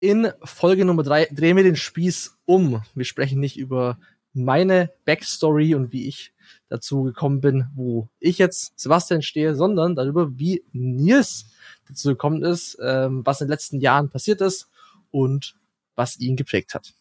[0.00, 2.82] In Folge Nummer drei drehen wir den Spieß um.
[2.94, 3.98] Wir sprechen nicht über
[4.32, 6.32] meine Backstory und wie ich
[6.68, 11.46] dazu gekommen bin, wo ich jetzt Sebastian stehe, sondern darüber, wie Nils
[11.88, 14.68] dazu gekommen ist, ähm, was in den letzten Jahren passiert ist
[15.10, 15.56] und
[15.96, 16.94] was ihn geprägt hat.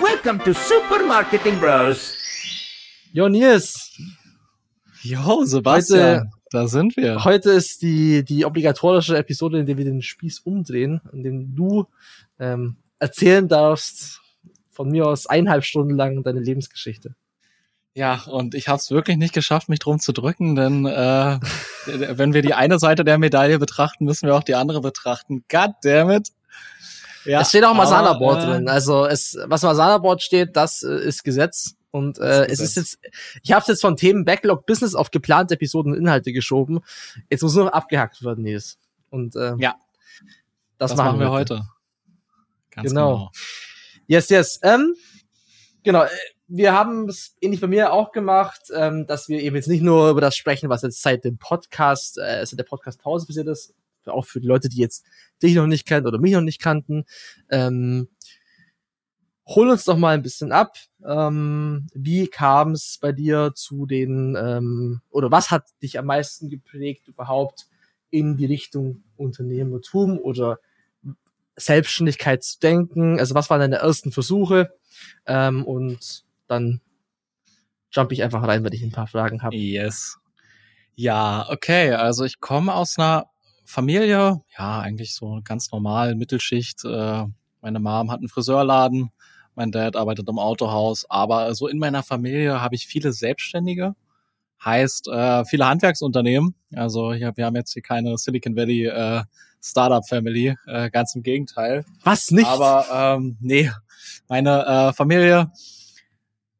[0.00, 2.14] Welcome to Supermarketing Bros.
[3.12, 3.92] Jo, Nils.
[5.02, 7.24] Jo, Sebastian, heute, da sind wir.
[7.24, 11.86] Heute ist die, die obligatorische Episode, in der wir den Spieß umdrehen, in dem du
[12.38, 14.20] ähm, erzählen darfst,
[14.70, 17.14] von mir aus eineinhalb Stunden lang deine Lebensgeschichte.
[17.94, 21.40] Ja, und ich habe es wirklich nicht geschafft, mich drum zu drücken, denn äh,
[21.86, 25.44] wenn wir die eine Seite der Medaille betrachten, müssen wir auch die andere betrachten.
[25.50, 26.28] God damn it.
[27.24, 28.68] Ja, es steht auch Masala Board äh, drin.
[28.68, 31.74] Also es, was Masala Board steht, das äh, ist Gesetz.
[31.90, 32.98] Und äh, ist es ist jetzt,
[33.42, 36.80] ich habe jetzt von Themen Backlog Business auf geplante Episoden und Inhalte geschoben.
[37.30, 38.78] Jetzt muss nur noch abgehackt werden, Nils.
[39.10, 39.76] Und äh, ja,
[40.76, 41.66] das, das machen, wir heute.
[42.70, 43.14] Ganz genau.
[43.14, 43.30] genau.
[44.06, 44.60] Yes, yes.
[44.62, 44.94] Ähm,
[45.82, 46.04] genau.
[46.04, 46.08] Äh,
[46.46, 50.10] wir haben es ähnlich bei mir auch gemacht, ähm, dass wir eben jetzt nicht nur
[50.10, 53.74] über das sprechen, was jetzt seit dem Podcast, äh, seit der Podcast-Pause passiert ist,
[54.06, 55.04] auch für die Leute, die jetzt
[55.42, 57.04] dich noch nicht kennen oder mich noch nicht kannten.
[57.50, 58.08] Ähm,
[59.48, 60.76] hol uns doch mal ein bisschen ab.
[61.04, 66.50] Ähm, wie kam es bei dir zu den, ähm, oder was hat dich am meisten
[66.50, 67.66] geprägt überhaupt
[68.10, 70.58] in die Richtung Unternehmertum oder
[71.56, 73.18] Selbstständigkeit zu denken?
[73.18, 74.74] Also was waren deine ersten Versuche?
[75.26, 76.80] Ähm, und dann
[77.90, 79.56] jump ich einfach rein, wenn ich ein paar Fragen habe.
[79.56, 80.18] Yes.
[80.94, 81.92] Ja, okay.
[81.92, 83.26] Also ich komme aus einer
[83.64, 86.84] Familie, ja, eigentlich so ganz normal, Mittelschicht.
[86.84, 87.24] Äh,
[87.60, 89.10] meine Mom hat einen Friseurladen,
[89.58, 93.94] mein Dad arbeitet im Autohaus, aber so in meiner Familie habe ich viele Selbstständige.
[94.64, 96.54] Heißt, äh, viele Handwerksunternehmen.
[96.74, 99.22] Also hier, wir haben jetzt hier keine Silicon Valley äh,
[99.60, 101.84] Startup Family, äh, ganz im Gegenteil.
[102.04, 102.46] Was nicht?
[102.46, 103.70] Aber ähm, nee,
[104.28, 105.50] meine äh, Familie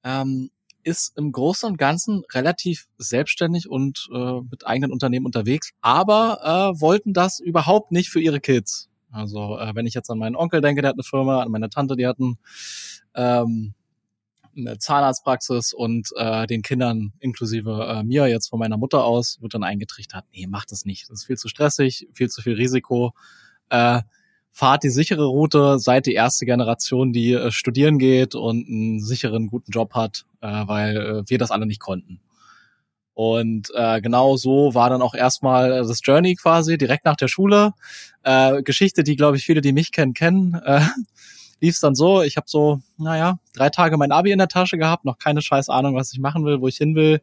[0.04, 0.50] ähm,
[0.82, 6.80] ist im Großen und Ganzen relativ selbstständig und äh, mit eigenen Unternehmen unterwegs, aber äh,
[6.80, 8.88] wollten das überhaupt nicht für ihre Kids.
[9.10, 11.70] Also äh, wenn ich jetzt an meinen Onkel denke, der hat eine Firma, an meine
[11.70, 12.38] Tante, die hatten
[13.14, 13.74] ähm,
[14.56, 19.54] eine Zahnarztpraxis und äh, den Kindern inklusive äh, mir jetzt von meiner Mutter aus wird
[19.54, 23.14] dann eingetrichtert, nee, mach das nicht, das ist viel zu stressig, viel zu viel Risiko.
[23.70, 24.02] Äh,
[24.50, 29.46] fahrt die sichere Route, seid die erste Generation, die äh, studieren geht und einen sicheren,
[29.46, 32.20] guten Job hat, äh, weil äh, wir das alle nicht konnten.
[33.18, 37.72] Und äh, genau so war dann auch erstmal das Journey quasi direkt nach der Schule.
[38.22, 40.54] Äh, Geschichte, die glaube ich viele, die mich kennen, kennen.
[40.54, 40.82] Äh,
[41.60, 44.78] lief es dann so, ich habe so, naja, drei Tage mein Abi in der Tasche
[44.78, 47.20] gehabt, noch keine scheiß Ahnung, was ich machen will, wo ich hin will,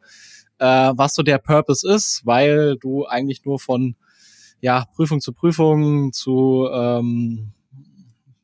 [0.57, 3.95] äh, was so der Purpose ist, weil du eigentlich nur von
[4.59, 7.53] ja, Prüfung zu Prüfung zu ähm,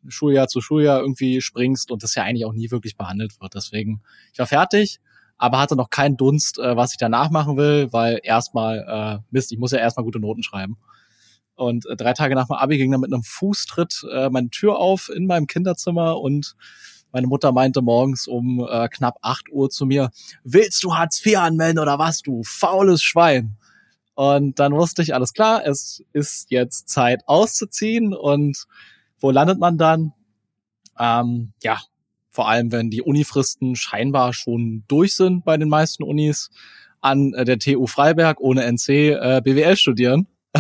[0.08, 3.56] Schuljahr zu Schuljahr irgendwie springst und das ja eigentlich auch nie wirklich behandelt wird.
[3.56, 4.02] Deswegen,
[4.32, 5.02] ich war fertig,
[5.42, 9.52] aber hatte noch keinen Dunst, äh, was ich danach machen will, weil erstmal, äh, Mist,
[9.52, 10.78] ich muss ja erstmal gute Noten schreiben.
[11.56, 14.78] Und äh, drei Tage nach dem Abi ging dann mit einem Fußtritt äh, meine Tür
[14.78, 16.56] auf in meinem Kinderzimmer und
[17.12, 20.12] meine Mutter meinte morgens um äh, knapp acht Uhr zu mir,
[20.44, 23.58] willst du Hartz IV anmelden oder was, du faules Schwein?
[24.14, 28.14] Und dann wusste ich, alles klar, es ist jetzt Zeit auszuziehen.
[28.14, 28.66] Und
[29.20, 30.14] wo landet man dann?
[31.00, 31.80] Ähm, ja,
[32.32, 36.50] vor allem, wenn die Unifristen scheinbar schon durch sind bei den meisten Unis,
[37.02, 40.28] an äh, der TU Freiberg ohne NC äh, BWL studieren.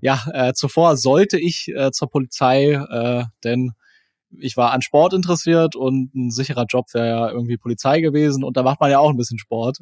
[0.00, 3.72] ja, äh, zuvor sollte ich äh, zur Polizei, äh, denn
[4.30, 8.56] ich war an Sport interessiert und ein sicherer Job wäre ja irgendwie Polizei gewesen und
[8.56, 9.78] da macht man ja auch ein bisschen Sport.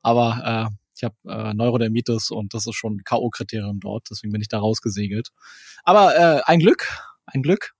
[0.00, 4.48] Aber äh, ich habe äh, Neurodermitis und das ist schon K.O.-Kriterium dort, deswegen bin ich
[4.48, 5.28] da rausgesegelt.
[5.84, 6.88] Aber äh, ein Glück,
[7.26, 7.74] ein Glück.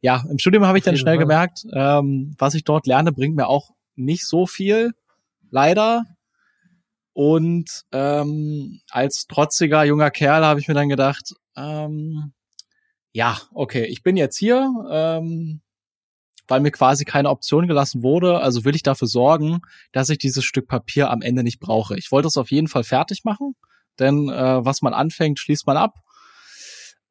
[0.00, 3.48] Ja, im Studium habe ich dann schnell gemerkt, ähm, was ich dort lerne, bringt mir
[3.48, 4.92] auch nicht so viel,
[5.50, 6.04] leider.
[7.12, 12.32] Und ähm, als trotziger junger Kerl habe ich mir dann gedacht, ähm,
[13.12, 15.60] ja, okay, ich bin jetzt hier, ähm,
[16.46, 18.40] weil mir quasi keine Option gelassen wurde.
[18.40, 21.98] Also will ich dafür sorgen, dass ich dieses Stück Papier am Ende nicht brauche.
[21.98, 23.56] Ich wollte es auf jeden Fall fertig machen,
[23.98, 25.96] denn äh, was man anfängt, schließt man ab.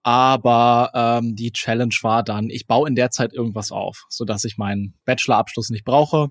[0.07, 4.45] Aber ähm, die Challenge war dann, ich baue in der Zeit irgendwas auf, so dass
[4.45, 6.29] ich meinen Bachelorabschluss nicht brauche.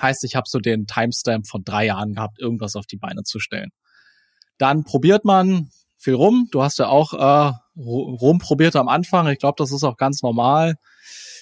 [0.00, 3.40] Heißt, ich habe so den Timestamp von drei Jahren gehabt, irgendwas auf die Beine zu
[3.40, 3.70] stellen.
[4.56, 6.46] Dann probiert man viel rum.
[6.52, 9.26] Du hast ja auch äh, rumprobiert am Anfang.
[9.26, 10.76] Ich glaube, das ist auch ganz normal.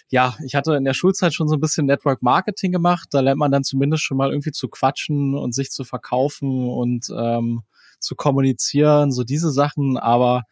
[0.08, 3.08] Ja, ich hatte in der Schulzeit schon so ein bisschen Network Marketing gemacht.
[3.10, 7.08] Da lernt man dann zumindest schon mal irgendwie zu quatschen und sich zu verkaufen und
[7.14, 7.64] ähm,
[8.00, 9.96] zu kommunizieren, so diese Sachen.
[9.96, 10.44] Aber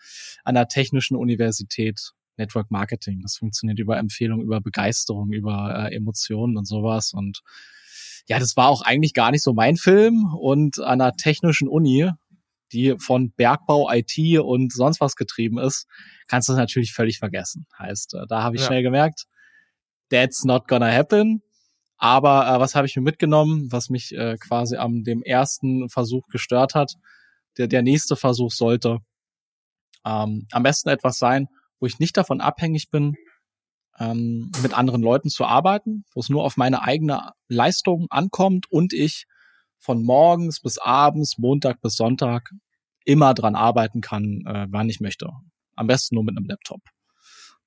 [0.45, 3.21] an der technischen Universität Network Marketing.
[3.21, 7.13] Das funktioniert über Empfehlung, über Begeisterung, über äh, Emotionen und sowas.
[7.13, 7.43] Und
[8.27, 10.33] ja, das war auch eigentlich gar nicht so mein Film.
[10.35, 12.11] Und an einer technischen Uni,
[12.73, 15.87] die von Bergbau, IT und sonst was getrieben ist,
[16.27, 17.67] kannst du das natürlich völlig vergessen.
[17.79, 18.69] Heißt, äh, da habe ich ja.
[18.69, 19.25] schnell gemerkt,
[20.11, 21.43] that's not gonna happen.
[21.97, 26.29] Aber äh, was habe ich mir mitgenommen, was mich äh, quasi am dem ersten Versuch
[26.29, 26.95] gestört hat?
[27.59, 28.99] Der, der nächste Versuch sollte
[30.05, 31.49] ähm, am besten etwas sein,
[31.81, 33.17] wo ich nicht davon abhängig bin,
[33.99, 38.93] ähm, mit anderen Leuten zu arbeiten, wo es nur auf meine eigene Leistung ankommt und
[38.93, 39.27] ich
[39.79, 42.51] von morgens bis abends, Montag bis Sonntag
[43.05, 45.31] immer dran arbeiten kann, äh, wann ich möchte.
[45.77, 46.81] Am besten nur mit einem Laptop.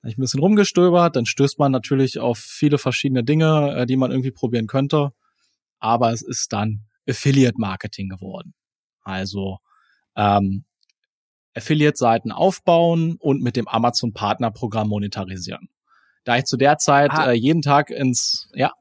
[0.01, 3.97] Da ich ein bisschen rumgestöbert, dann stößt man natürlich auf viele verschiedene Dinge, äh, die
[3.97, 5.11] man irgendwie probieren könnte.
[5.79, 8.53] Aber es ist dann Affiliate Marketing geworden.
[9.01, 9.57] Also
[10.15, 10.63] ähm,
[11.53, 15.69] Affiliate-Seiten aufbauen und mit dem Amazon Partner-Programm monetarisieren.
[16.23, 17.31] Da ich zu der Zeit ah.
[17.31, 18.71] äh, jeden Tag ins, ja.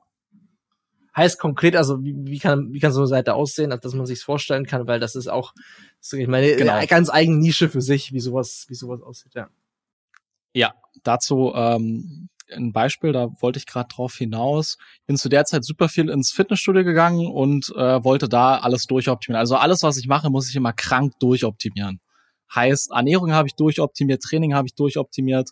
[1.17, 4.21] Heißt konkret, also wie, wie, kann, wie kann so eine Seite aussehen, dass man sich
[4.21, 5.55] vorstellen kann, weil das ist auch,
[6.13, 6.75] ich meine, genau.
[6.75, 9.49] eine ganz eigene Nische für sich, wie sowas, wie sowas aussieht, ja.
[10.53, 14.79] Ja, dazu ähm, ein Beispiel, da wollte ich gerade drauf hinaus.
[15.07, 19.41] Bin zu der Zeit super viel ins Fitnessstudio gegangen und äh, wollte da alles durchoptimieren.
[19.41, 22.01] Also alles, was ich mache, muss ich immer krank durchoptimieren.
[22.55, 25.51] Heißt, Ernährung habe ich durchoptimiert, Training habe ich durchoptimiert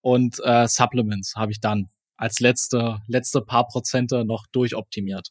[0.00, 5.30] und äh, Supplements habe ich dann als letzte, letzte paar Prozente noch durchoptimiert.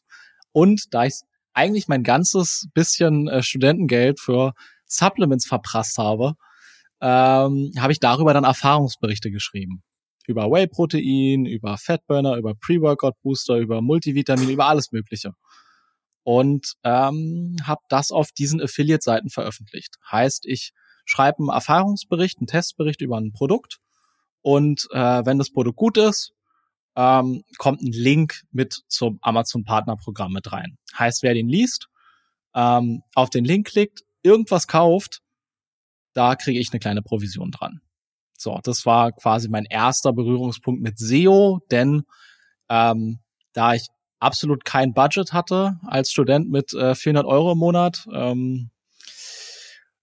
[0.52, 1.20] Und da ich
[1.52, 4.52] eigentlich mein ganzes bisschen äh, Studentengeld für
[4.86, 6.34] Supplements verprasst habe,
[7.00, 9.82] ähm, habe ich darüber dann Erfahrungsberichte geschrieben.
[10.26, 15.32] Über Whey-Protein, über Fatburner, über Pre-Workout-Booster, über Multivitamin, über alles Mögliche.
[16.22, 19.96] Und ähm, habe das auf diesen Affiliate-Seiten veröffentlicht.
[20.10, 20.72] Heißt, ich
[21.04, 23.78] schreibe einen Erfahrungsbericht, einen Testbericht über ein Produkt
[24.42, 26.32] und äh, wenn das Produkt gut ist,
[26.94, 30.78] ähm, kommt ein Link mit zum Amazon Partnerprogramm mit rein.
[30.98, 31.88] Heißt, wer den liest,
[32.54, 35.20] ähm, auf den Link klickt, irgendwas kauft,
[36.12, 37.80] da kriege ich eine kleine Provision dran.
[38.40, 42.04] So, das war quasi mein erster Berührungspunkt mit SEO, denn
[42.68, 43.20] ähm,
[43.52, 43.86] da ich
[44.18, 48.70] absolut kein Budget hatte als Student mit äh, 400 Euro im Monat, ähm,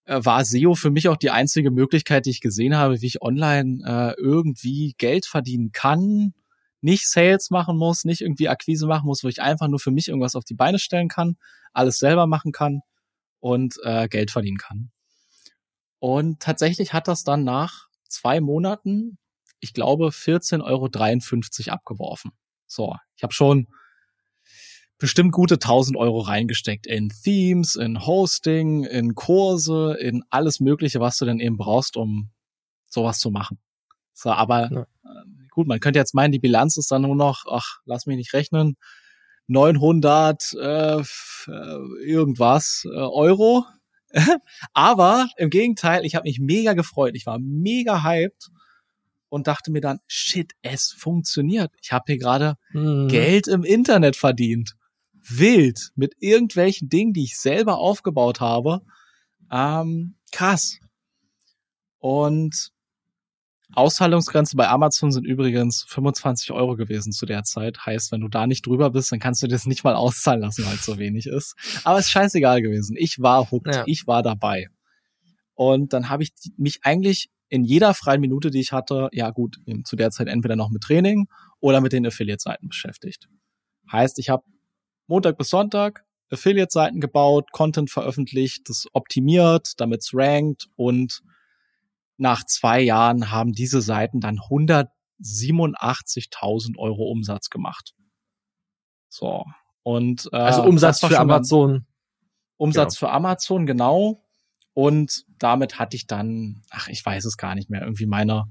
[0.06, 3.22] äh, war SEO für mich auch die einzige Möglichkeit, die ich gesehen habe, wie ich
[3.22, 6.34] online äh, irgendwie Geld verdienen kann,
[6.82, 10.10] nicht Sales machen muss, nicht irgendwie Akquise machen muss, wo ich einfach nur für mich
[10.10, 11.38] irgendwas auf die Beine stellen kann,
[11.72, 12.82] alles selber machen kann
[13.40, 14.92] und äh, Geld verdienen kann.
[16.00, 19.18] Und tatsächlich hat das dann nach zwei Monaten,
[19.60, 22.32] ich glaube, 14,53 Euro abgeworfen.
[22.68, 23.68] So, ich habe schon
[24.98, 31.18] bestimmt gute 1000 Euro reingesteckt in Themes, in Hosting, in Kurse, in alles Mögliche, was
[31.18, 32.30] du denn eben brauchst, um
[32.90, 33.60] sowas zu machen.
[34.14, 34.82] So, aber ja.
[34.82, 38.18] äh, gut, man könnte jetzt meinen, die Bilanz ist dann nur noch, ach, lass mich
[38.18, 38.78] nicht rechnen,
[39.48, 41.04] 900 äh, äh,
[42.06, 43.66] irgendwas äh, Euro.
[44.74, 47.16] aber im Gegenteil, ich habe mich mega gefreut.
[47.16, 48.50] Ich war mega hyped
[49.30, 51.72] und dachte mir dann, shit, es funktioniert.
[51.82, 53.08] Ich habe hier gerade mhm.
[53.08, 54.76] Geld im Internet verdient
[55.30, 58.82] wild mit irgendwelchen Dingen, die ich selber aufgebaut habe.
[59.52, 60.80] Ähm, krass.
[62.00, 62.73] Und
[63.76, 67.86] Auszahlungsgrenze bei Amazon sind übrigens 25 Euro gewesen zu der Zeit.
[67.86, 70.66] Heißt, wenn du da nicht drüber bist, dann kannst du das nicht mal auszahlen lassen,
[70.66, 71.56] weil es so wenig ist.
[71.84, 72.96] Aber es ist scheißegal gewesen.
[72.98, 73.74] Ich war hooked.
[73.74, 73.84] Ja.
[73.86, 74.68] Ich war dabei.
[75.56, 79.58] Und dann habe ich mich eigentlich in jeder freien Minute, die ich hatte, ja gut,
[79.84, 81.28] zu der Zeit entweder noch mit Training
[81.60, 83.28] oder mit den Affiliate-Seiten beschäftigt.
[83.92, 84.44] Heißt, ich habe
[85.08, 91.22] Montag bis Sonntag Affiliate-Seiten gebaut, Content veröffentlicht, das optimiert, damit es rankt und
[92.24, 97.94] nach zwei Jahren haben diese Seiten dann 187.000 Euro Umsatz gemacht.
[99.10, 99.46] So.
[99.84, 101.86] Und, äh, also Umsatz für Amazon.
[102.56, 103.12] Umsatz genau.
[103.12, 104.24] für Amazon, genau.
[104.74, 108.46] Und damit hatte ich dann, ach, ich weiß es gar nicht mehr, irgendwie meine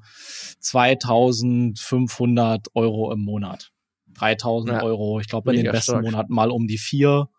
[0.60, 3.72] 2500 Euro im Monat.
[4.18, 4.82] 3000 ja.
[4.82, 5.18] Euro.
[5.18, 6.04] Ich glaube, in den besten stark.
[6.04, 7.30] Monaten mal um die vier.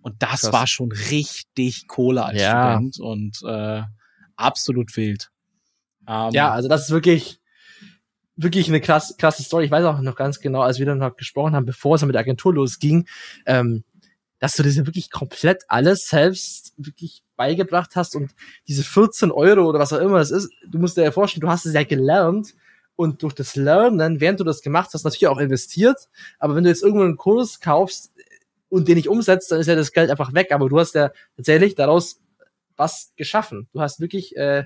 [0.00, 0.54] Und das Krass.
[0.54, 2.72] war schon richtig Kohle als ja.
[2.72, 3.82] Student und äh,
[4.36, 5.28] absolut wild.
[6.08, 7.40] Ähm, ja, also das ist wirklich,
[8.36, 9.66] wirklich eine krass, krasse Story.
[9.66, 12.14] Ich weiß auch noch ganz genau, als wir dann noch gesprochen haben, bevor es mit
[12.14, 13.06] der Agentur losging,
[13.46, 13.84] ähm,
[14.38, 18.32] dass du das ja wirklich komplett alles selbst wirklich beigebracht hast und
[18.66, 21.48] diese 14 Euro oder was auch immer es ist, du musst dir ja vorstellen, du
[21.48, 22.54] hast es ja gelernt
[22.96, 26.08] und durch das Lernen, während du das gemacht hast, natürlich auch investiert.
[26.38, 28.12] Aber wenn du jetzt irgendwo einen Kurs kaufst
[28.68, 30.52] und den nicht umsetzt, dann ist ja das Geld einfach weg.
[30.52, 32.20] Aber du hast ja tatsächlich daraus
[32.76, 33.68] was geschaffen.
[33.72, 34.64] Du hast wirklich äh,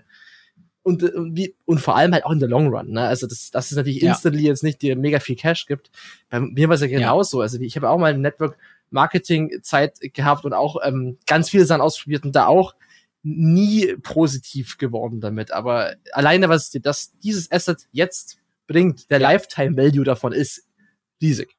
[0.87, 2.93] und, äh, wie, und vor allem halt auch in der Long Run.
[2.93, 3.03] Ne?
[3.03, 4.51] Also das, das ist natürlich instantly ja.
[4.51, 5.91] jetzt nicht dir mega viel Cash gibt.
[6.31, 7.39] Bei mir war es ja genauso.
[7.39, 7.43] Ja.
[7.43, 8.57] Also ich habe auch mal Network
[8.91, 12.77] Marketing Zeit gehabt und auch ähm, ganz viele Sachen ausprobiert und da auch
[13.25, 15.51] nie positiv geworden damit.
[15.51, 18.39] Aber alleine, was dir das, dieses Asset jetzt
[18.69, 20.69] bringt, der Lifetime Value davon ist
[21.21, 21.57] riesig.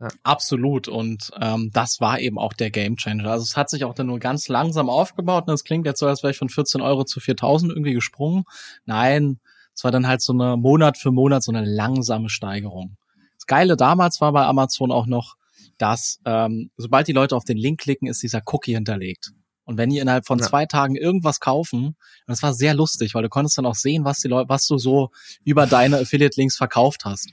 [0.00, 0.08] Ja.
[0.22, 0.88] Absolut.
[0.88, 3.30] Und ähm, das war eben auch der Game Changer.
[3.30, 5.44] Also es hat sich auch dann nur ganz langsam aufgebaut.
[5.46, 8.44] Und es klingt jetzt so, als wäre ich von 14 Euro zu 4000 irgendwie gesprungen.
[8.84, 9.40] Nein,
[9.74, 12.96] es war dann halt so eine Monat für Monat so eine langsame Steigerung.
[13.36, 15.36] Das Geile damals war bei Amazon auch noch,
[15.78, 19.32] dass ähm, sobald die Leute auf den Link klicken, ist dieser Cookie hinterlegt.
[19.64, 20.46] Und wenn die innerhalb von ja.
[20.46, 24.04] zwei Tagen irgendwas kaufen, und das war sehr lustig, weil du konntest dann auch sehen,
[24.04, 25.10] was die Leute, was du so
[25.44, 27.30] über deine Affiliate-Links verkauft hast.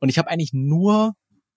[0.00, 1.14] Und ich habe eigentlich nur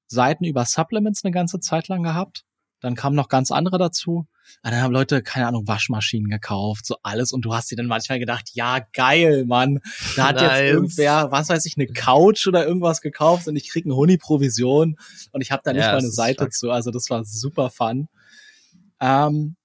[0.09, 2.43] Seiten über Supplements eine ganze Zeit lang gehabt.
[2.81, 4.27] Dann kamen noch ganz andere dazu.
[4.63, 7.33] Und dann haben Leute, keine Ahnung, Waschmaschinen gekauft, so alles.
[7.33, 9.79] Und du hast dir dann manchmal gedacht, ja, geil, Mann.
[10.15, 10.43] Da hat nice.
[10.43, 14.97] jetzt irgendwer, was weiß ich, eine Couch oder irgendwas gekauft und ich krieg eine Huni-Provision
[15.31, 16.53] und ich habe da nicht ja, mal eine Seite stark.
[16.53, 16.71] zu.
[16.71, 18.07] Also das war super fun.
[19.01, 19.55] Ähm,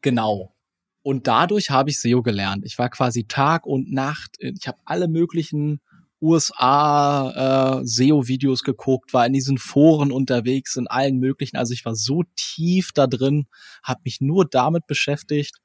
[0.00, 0.54] genau.
[1.02, 2.64] Und dadurch habe ich SEO gelernt.
[2.64, 4.36] Ich war quasi Tag und Nacht.
[4.38, 5.80] Ich habe alle möglichen
[6.20, 11.56] USA äh, SEO-Videos geguckt, war in diesen Foren unterwegs, in allen möglichen.
[11.56, 13.46] Also ich war so tief da drin,
[13.82, 15.56] habe mich nur damit beschäftigt,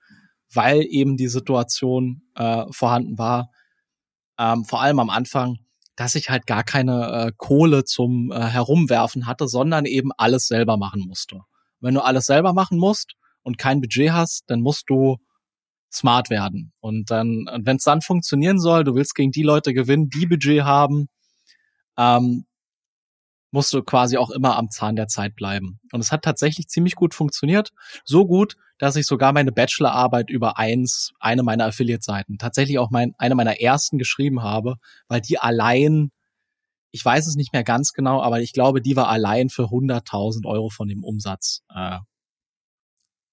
[0.54, 3.50] weil eben die Situation äh, vorhanden war.
[4.38, 5.58] Ähm, vor allem am Anfang,
[5.96, 10.78] dass ich halt gar keine äh, Kohle zum äh, Herumwerfen hatte, sondern eben alles selber
[10.78, 11.42] machen musste.
[11.80, 15.18] Wenn du alles selber machen musst und kein Budget hast, dann musst du
[15.94, 16.74] smart werden.
[16.80, 20.64] Und dann, wenn es dann funktionieren soll, du willst gegen die Leute gewinnen, die Budget
[20.64, 21.08] haben,
[21.98, 22.46] ähm,
[23.52, 25.80] musst du quasi auch immer am Zahn der Zeit bleiben.
[25.92, 27.72] Und es hat tatsächlich ziemlich gut funktioniert.
[28.04, 33.14] So gut, dass ich sogar meine Bachelorarbeit über eins, eine meiner Affiliate-Seiten, tatsächlich auch mein,
[33.20, 36.12] eine meiner ersten geschrieben habe, weil die allein,
[36.90, 40.48] ich weiß es nicht mehr ganz genau, aber ich glaube, die war allein für 100.000
[40.48, 42.00] Euro von dem Umsatz, äh,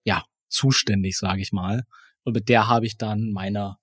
[0.05, 1.85] ja, zuständig, sage ich mal.
[2.25, 3.77] Und mit der habe ich dann meine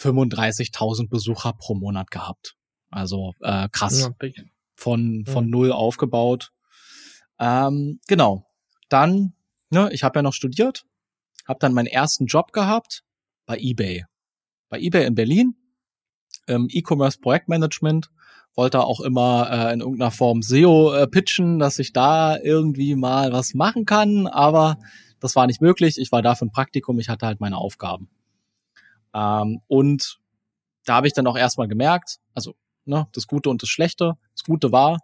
[0.00, 2.56] 35.000 Besucher pro Monat gehabt.
[2.90, 4.10] Also äh, krass.
[4.74, 6.50] Von, von null aufgebaut.
[7.38, 8.46] Ähm, genau.
[8.88, 9.34] Dann,
[9.70, 10.84] ne, ich habe ja noch studiert,
[11.46, 13.04] habe dann meinen ersten Job gehabt
[13.46, 14.04] bei eBay.
[14.68, 15.54] Bei eBay in Berlin,
[16.46, 18.10] im E-Commerce Projektmanagement,
[18.54, 23.32] wollte auch immer äh, in irgendeiner Form SEO äh, pitchen, dass ich da irgendwie mal
[23.32, 24.78] was machen kann, aber
[25.22, 25.98] das war nicht möglich.
[25.98, 28.10] Ich war da für ein Praktikum, ich hatte halt meine Aufgaben.
[29.14, 30.18] Ähm, und
[30.84, 34.14] da habe ich dann auch erstmal gemerkt, also ne, das Gute und das Schlechte.
[34.34, 34.98] Das Gute war,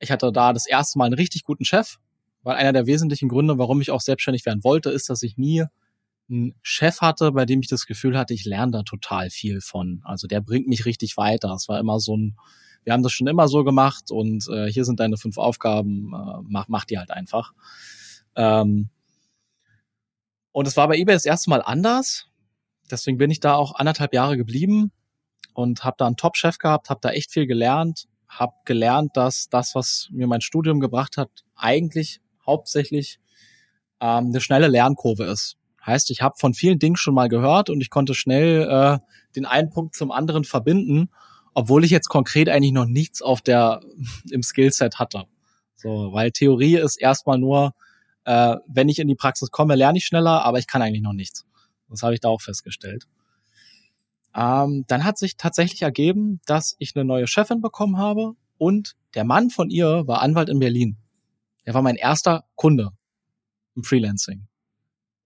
[0.00, 1.98] ich hatte da das erste Mal einen richtig guten Chef,
[2.42, 5.64] weil einer der wesentlichen Gründe, warum ich auch selbstständig werden wollte, ist, dass ich nie
[6.28, 10.00] einen Chef hatte, bei dem ich das Gefühl hatte, ich lerne da total viel von.
[10.04, 11.52] Also der bringt mich richtig weiter.
[11.54, 12.36] Es war immer so ein,
[12.82, 16.42] wir haben das schon immer so gemacht und äh, hier sind deine fünf Aufgaben, äh,
[16.48, 17.52] mach, mach die halt einfach.
[18.34, 18.88] Ähm,
[20.52, 22.26] und es war bei eBay das erste Mal anders.
[22.90, 24.92] Deswegen bin ich da auch anderthalb Jahre geblieben
[25.54, 29.74] und habe da einen Top-Chef gehabt, habe da echt viel gelernt, habe gelernt, dass das,
[29.74, 33.18] was mir mein Studium gebracht hat, eigentlich hauptsächlich
[34.00, 35.56] ähm, eine schnelle Lernkurve ist.
[35.84, 38.98] Heißt, ich habe von vielen Dingen schon mal gehört und ich konnte schnell äh,
[39.34, 41.10] den einen Punkt zum anderen verbinden,
[41.54, 43.80] obwohl ich jetzt konkret eigentlich noch nichts auf der
[44.30, 45.24] im Skillset hatte.
[45.76, 47.74] So, weil Theorie ist erstmal nur
[48.24, 51.12] äh, wenn ich in die Praxis komme, lerne ich schneller, aber ich kann eigentlich noch
[51.12, 51.44] nichts.
[51.88, 53.06] Das habe ich da auch festgestellt.
[54.34, 59.24] Ähm, dann hat sich tatsächlich ergeben, dass ich eine neue Chefin bekommen habe und der
[59.24, 60.96] Mann von ihr war Anwalt in Berlin.
[61.64, 62.90] Er war mein erster Kunde
[63.76, 64.46] im Freelancing.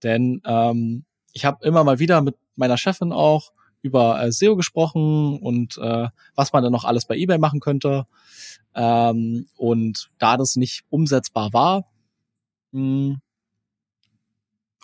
[0.02, 5.38] Denn ähm, ich habe immer mal wieder mit meiner Chefin auch über äh, SEO gesprochen
[5.38, 8.06] und äh, was man dann noch alles bei eBay machen könnte.
[8.74, 11.86] Ähm, und da das nicht umsetzbar war,
[12.76, 13.20] hm.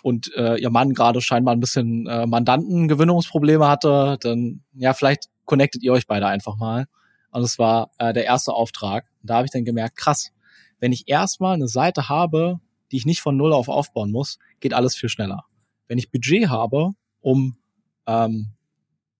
[0.01, 5.83] und äh, ihr Mann gerade scheinbar ein bisschen äh, Mandantengewinnungsprobleme hatte, dann ja, vielleicht connectet
[5.83, 6.87] ihr euch beide einfach mal.
[7.31, 9.05] Und es war äh, der erste Auftrag.
[9.21, 10.31] Und da habe ich dann gemerkt, krass,
[10.79, 12.59] wenn ich erstmal eine Seite habe,
[12.91, 15.45] die ich nicht von null auf aufbauen muss, geht alles viel schneller.
[15.87, 17.57] Wenn ich Budget habe, um
[18.05, 18.49] ähm,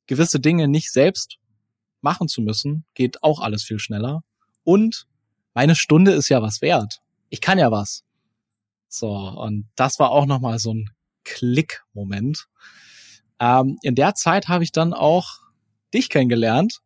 [0.08, 1.38] gewisse Dinge nicht selbst
[2.02, 4.24] machen zu müssen, geht auch alles viel schneller.
[4.64, 5.08] Und
[5.54, 7.02] meine Stunde ist ja was wert.
[7.30, 8.04] Ich kann ja was.
[8.94, 10.92] So, und das war auch nochmal so ein
[11.24, 12.46] Klick-Moment.
[13.40, 15.40] Ähm, in der Zeit habe ich dann auch
[15.94, 16.82] dich kennengelernt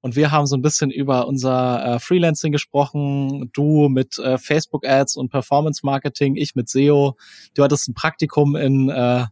[0.00, 3.50] und wir haben so ein bisschen über unser äh, Freelancing gesprochen.
[3.52, 7.16] Du mit äh, Facebook-Ads und Performance-Marketing, ich mit SEO.
[7.54, 9.26] Du hattest ein Praktikum in äh,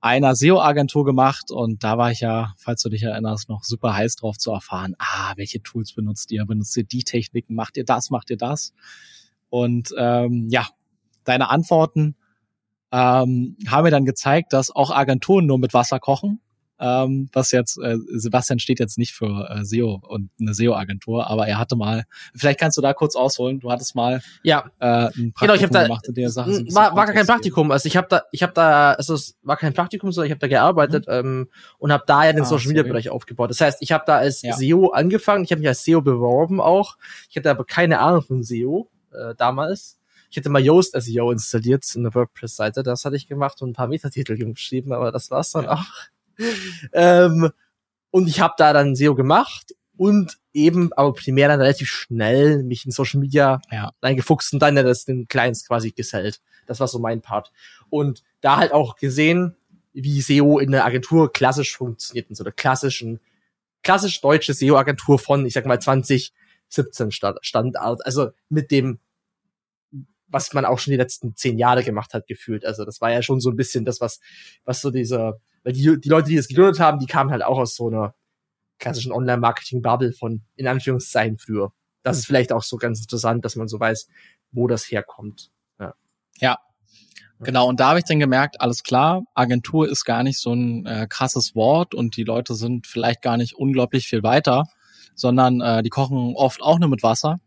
[0.00, 4.16] einer SEO-Agentur gemacht und da war ich ja, falls du dich erinnerst, noch super heiß
[4.16, 6.44] drauf zu erfahren, ah, welche Tools benutzt ihr?
[6.44, 7.54] Benutzt ihr die Techniken?
[7.54, 8.10] Macht ihr das?
[8.10, 8.74] Macht ihr das?
[9.48, 10.66] Und ähm, ja,
[11.28, 12.16] deine Antworten
[12.90, 16.40] ähm, haben mir dann gezeigt, dass auch Agenturen nur mit Wasser kochen
[16.80, 21.48] ähm, was jetzt, äh, Sebastian steht jetzt nicht für äh, SEO und eine SEO-Agentur, aber
[21.48, 22.04] er hatte mal,
[22.34, 24.70] vielleicht kannst du da kurz ausholen, du hattest mal ja.
[24.78, 26.50] äh, ein Praktikum genau, ich hab da, gemacht in der Sache.
[26.72, 29.56] War, war gar kein Praktikum, also ich habe da, ich habe da, also es war
[29.56, 31.12] kein Praktikum, sondern ich habe da gearbeitet mhm.
[31.12, 33.50] ähm, und habe da ja den ah, Social Media Bereich aufgebaut.
[33.50, 34.54] Das heißt, ich habe da als ja.
[34.54, 36.96] SEO angefangen, ich habe mich als SEO beworben auch,
[37.28, 39.97] ich hatte aber keine Ahnung von SEO äh, damals.
[40.30, 43.88] Ich hätte mal Yoast SEO installiert, eine WordPress-Seite, das hatte ich gemacht und ein paar
[43.88, 45.84] Metatitel geschrieben, aber das war's dann auch
[46.92, 47.50] ähm,
[48.10, 52.86] und ich habe da dann SEO gemacht und eben aber primär dann relativ schnell mich
[52.86, 53.92] in Social Media ja.
[54.02, 56.40] reingefuchst und dann ja das den Clients quasi gesellt.
[56.66, 57.52] Das war so mein Part.
[57.90, 59.56] Und da halt auch gesehen,
[59.92, 63.20] wie SEO in der Agentur klassisch funktioniert, in so einer klassischen,
[63.82, 69.00] klassisch deutsche SEO-Agentur von, ich sag mal, 2017 stand, Standard, also mit dem,
[70.28, 72.64] was man auch schon die letzten zehn Jahre gemacht hat, gefühlt.
[72.64, 74.20] Also das war ja schon so ein bisschen das, was,
[74.64, 77.58] was so dieser weil die, die Leute, die das gegründet haben, die kamen halt auch
[77.58, 78.14] aus so einer
[78.78, 81.72] klassischen Online-Marketing-Bubble von, in Anführungszeichen, früher.
[82.02, 84.08] Das ist vielleicht auch so ganz interessant, dass man so weiß,
[84.52, 85.50] wo das herkommt.
[85.78, 85.94] Ja.
[86.40, 86.58] ja.
[87.40, 90.86] Genau, und da habe ich dann gemerkt, alles klar, Agentur ist gar nicht so ein
[90.86, 94.64] äh, krasses Wort und die Leute sind vielleicht gar nicht unglaublich viel weiter,
[95.14, 97.40] sondern äh, die kochen oft auch nur mit Wasser.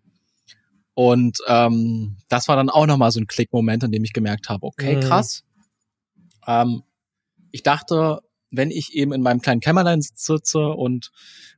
[0.94, 4.66] Und ähm, das war dann auch nochmal so ein Klickmoment, in dem ich gemerkt habe,
[4.66, 5.02] okay, mhm.
[5.02, 5.44] krass.
[6.46, 6.84] Ähm,
[7.52, 8.20] ich dachte,
[8.50, 11.12] wenn ich eben in meinem kleinen Kämmerlein sitze und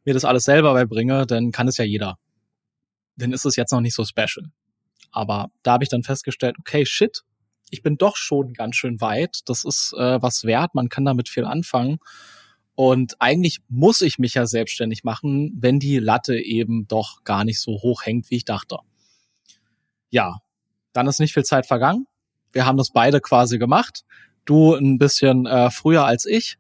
[0.06, 2.18] mir das alles selber beibringe, dann kann es ja jeder.
[3.16, 4.52] Dann ist es jetzt noch nicht so special.
[5.12, 7.22] Aber da habe ich dann festgestellt, okay, shit,
[7.70, 9.40] ich bin doch schon ganz schön weit.
[9.46, 11.98] Das ist äh, was wert, man kann damit viel anfangen.
[12.76, 17.60] Und eigentlich muss ich mich ja selbstständig machen, wenn die Latte eben doch gar nicht
[17.60, 18.78] so hoch hängt, wie ich dachte.
[20.14, 20.38] Ja,
[20.94, 22.06] dann ist nicht viel Zeit vergangen.
[22.52, 24.04] Wir haben das beide quasi gemacht.
[24.46, 26.58] Du ein bisschen äh, früher als ich,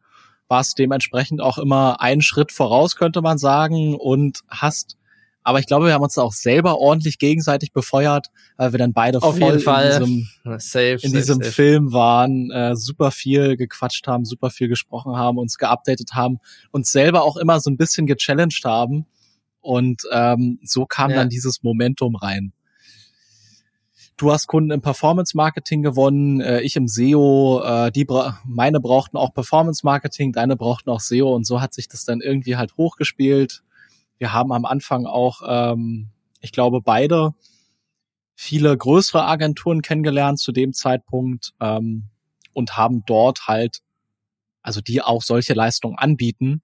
[0.47, 4.97] warst dementsprechend auch immer einen Schritt voraus, könnte man sagen, und hast
[5.45, 9.21] aber ich glaube, wir haben uns auch selber ordentlich gegenseitig befeuert, weil wir dann beide
[9.21, 11.51] Auf voll in diesem, safe, in safe, diesem safe.
[11.51, 16.39] Film waren, äh, super viel gequatscht haben, super viel gesprochen haben, uns geupdatet haben,
[16.71, 19.05] uns selber auch immer so ein bisschen gechallenged haben.
[19.59, 21.17] Und ähm, so kam ja.
[21.17, 22.53] dann dieses Momentum rein.
[24.15, 28.79] Du hast Kunden im Performance Marketing gewonnen, äh, ich im SEO, äh, die bra meine
[28.79, 32.55] brauchten auch Performance Marketing, deine brauchten auch SEO und so hat sich das dann irgendwie
[32.55, 33.63] halt hochgespielt.
[34.19, 36.09] Wir haben am Anfang auch, ähm,
[36.41, 37.33] ich glaube, beide
[38.35, 42.09] viele größere Agenturen kennengelernt zu dem Zeitpunkt ähm,
[42.53, 43.79] und haben dort halt,
[44.61, 46.61] also die auch solche Leistungen anbieten,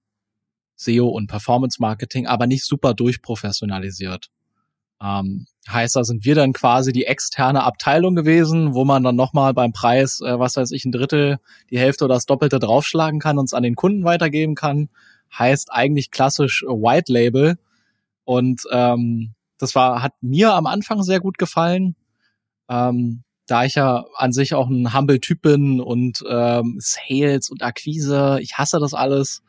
[0.76, 4.30] SEO und Performance Marketing, aber nicht super durchprofessionalisiert.
[5.02, 9.54] Ähm, heißt, da sind wir dann quasi die externe Abteilung gewesen, wo man dann nochmal
[9.54, 11.38] beim Preis, äh, was weiß ich, ein Drittel,
[11.70, 14.90] die Hälfte oder das Doppelte draufschlagen kann und es an den Kunden weitergeben kann.
[15.36, 17.58] Heißt eigentlich klassisch White Label.
[18.24, 21.96] Und ähm, das war, hat mir am Anfang sehr gut gefallen.
[22.68, 28.38] Ähm, da ich ja an sich auch ein Humble-Typ bin und ähm, Sales und Akquise,
[28.40, 29.42] ich hasse das alles.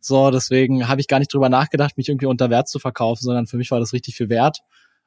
[0.00, 3.46] So, deswegen habe ich gar nicht drüber nachgedacht, mich irgendwie unter Wert zu verkaufen, sondern
[3.46, 4.60] für mich war das richtig viel wert.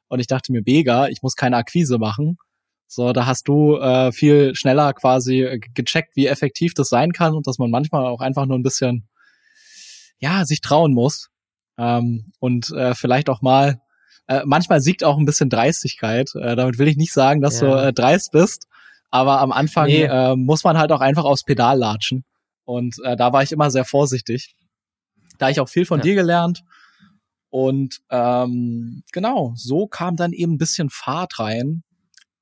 [0.08, 2.38] Und ich dachte mir, mega, ich muss keine Akquise machen.
[2.86, 7.34] So, da hast du äh, viel schneller quasi äh, gecheckt, wie effektiv das sein kann
[7.34, 9.08] und dass man manchmal auch einfach nur ein bisschen,
[10.18, 11.28] ja, sich trauen muss.
[11.76, 13.82] Ähm, und äh, vielleicht auch mal,
[14.26, 16.30] äh, manchmal siegt auch ein bisschen Dreistigkeit.
[16.34, 17.66] Äh, damit will ich nicht sagen, dass ja.
[17.66, 18.66] du äh, dreist bist,
[19.10, 20.04] aber am Anfang nee.
[20.04, 22.24] äh, muss man halt auch einfach aufs Pedal latschen.
[22.64, 24.54] Und äh, da war ich immer sehr vorsichtig.
[25.38, 26.04] Da ich auch viel von ja.
[26.04, 26.62] dir gelernt
[27.50, 31.82] und ähm, genau, so kam dann eben ein bisschen Fahrt rein.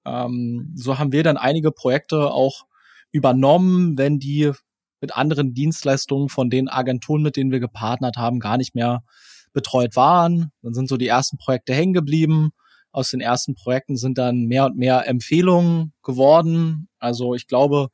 [0.04, 2.66] Ähm, so haben wir dann einige Projekte auch
[3.12, 4.52] übernommen, wenn die
[5.00, 9.04] mit anderen Dienstleistungen von den Agenturen, mit denen wir gepartnert haben, gar nicht mehr
[9.52, 10.50] betreut waren.
[10.62, 12.50] Dann sind so die ersten Projekte hängen geblieben.
[12.92, 16.88] Aus den ersten Projekten sind dann mehr und mehr Empfehlungen geworden.
[16.98, 17.88] Also ich glaube,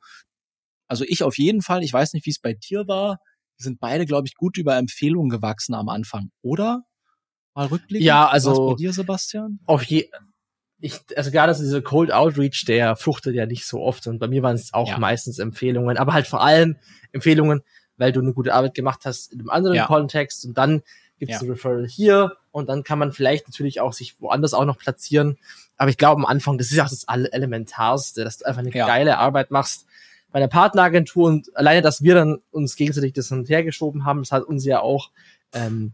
[0.87, 3.19] also ich auf jeden Fall, ich weiß nicht, wie es bei dir war,
[3.57, 6.83] sind beide, glaube ich, gut über Empfehlungen gewachsen am Anfang, oder?
[7.55, 8.05] Mal rückblicken?
[8.05, 8.51] Ja, also.
[8.51, 9.59] Was bei dir, Sebastian?
[9.65, 10.09] Auf je,
[10.79, 14.27] ich, also gerade so diese Cold Outreach, der fruchtet ja nicht so oft und bei
[14.27, 14.97] mir waren es auch ja.
[14.97, 16.75] meistens Empfehlungen, aber halt vor allem
[17.13, 17.61] Empfehlungen,
[17.95, 19.85] weil du eine gute Arbeit gemacht hast in einem anderen ja.
[19.85, 20.81] Kontext und dann
[21.19, 21.47] gibt es ja.
[21.47, 25.37] ein Referral hier und dann kann man vielleicht natürlich auch sich woanders auch noch platzieren.
[25.77, 28.85] Aber ich glaube am Anfang, das ist auch das Elementarste, dass du einfach eine ja.
[28.85, 29.85] geile Arbeit machst,
[30.33, 34.03] bei einer Partneragentur und alleine, dass wir dann uns gegenseitig das hin und her geschoben
[34.03, 35.11] haben, das hat uns ja auch
[35.53, 35.93] ähm,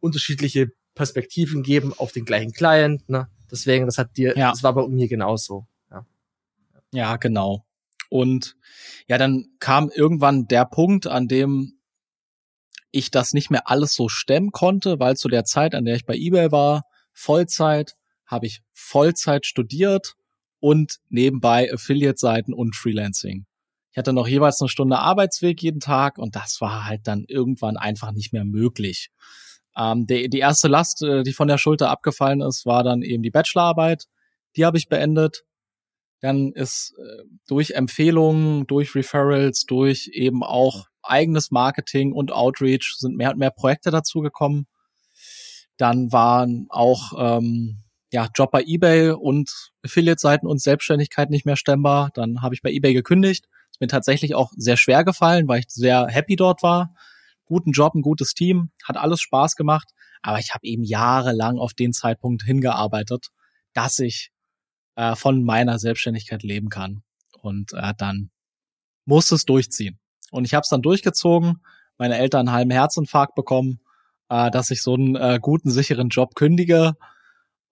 [0.00, 3.08] unterschiedliche Perspektiven geben auf den gleichen Client.
[3.08, 3.28] Ne?
[3.50, 4.50] Deswegen, das hat dir, ja.
[4.50, 5.66] das war bei mir genauso.
[5.90, 6.04] Ja.
[6.92, 7.64] ja, genau.
[8.10, 8.56] Und
[9.06, 11.78] ja, dann kam irgendwann der Punkt, an dem
[12.90, 16.04] ich das nicht mehr alles so stemmen konnte, weil zu der Zeit, an der ich
[16.04, 17.94] bei eBay war, Vollzeit,
[18.26, 20.14] habe ich Vollzeit studiert
[20.60, 23.46] und nebenbei Affiliate-Seiten und Freelancing.
[23.92, 27.76] Ich hatte noch jeweils eine Stunde Arbeitsweg jeden Tag und das war halt dann irgendwann
[27.76, 29.10] einfach nicht mehr möglich.
[29.78, 33.22] Ähm, die, die erste Last, äh, die von der Schulter abgefallen ist, war dann eben
[33.22, 34.06] die Bachelorarbeit.
[34.56, 35.44] Die habe ich beendet.
[36.20, 43.16] Dann ist äh, durch Empfehlungen, durch Referrals, durch eben auch eigenes Marketing und Outreach sind
[43.16, 44.66] mehr und mehr Projekte dazugekommen.
[45.76, 52.10] Dann waren auch ähm, ja, Job bei eBay und Affiliate-Seiten und Selbstständigkeit nicht mehr stemmbar.
[52.14, 53.46] Dann habe ich bei eBay gekündigt.
[53.70, 56.94] Ist mir tatsächlich auch sehr schwer gefallen, weil ich sehr happy dort war.
[57.48, 59.88] Guten Job, ein gutes Team, hat alles Spaß gemacht.
[60.22, 63.28] Aber ich habe eben jahrelang auf den Zeitpunkt hingearbeitet,
[63.72, 64.30] dass ich
[64.96, 67.02] äh, von meiner Selbstständigkeit leben kann.
[67.40, 68.30] Und äh, dann
[69.04, 69.98] muss es durchziehen.
[70.30, 71.62] Und ich habe es dann durchgezogen,
[71.96, 73.80] meine Eltern einen halben Herzinfarkt bekommen,
[74.28, 76.96] äh, dass ich so einen äh, guten, sicheren Job kündige.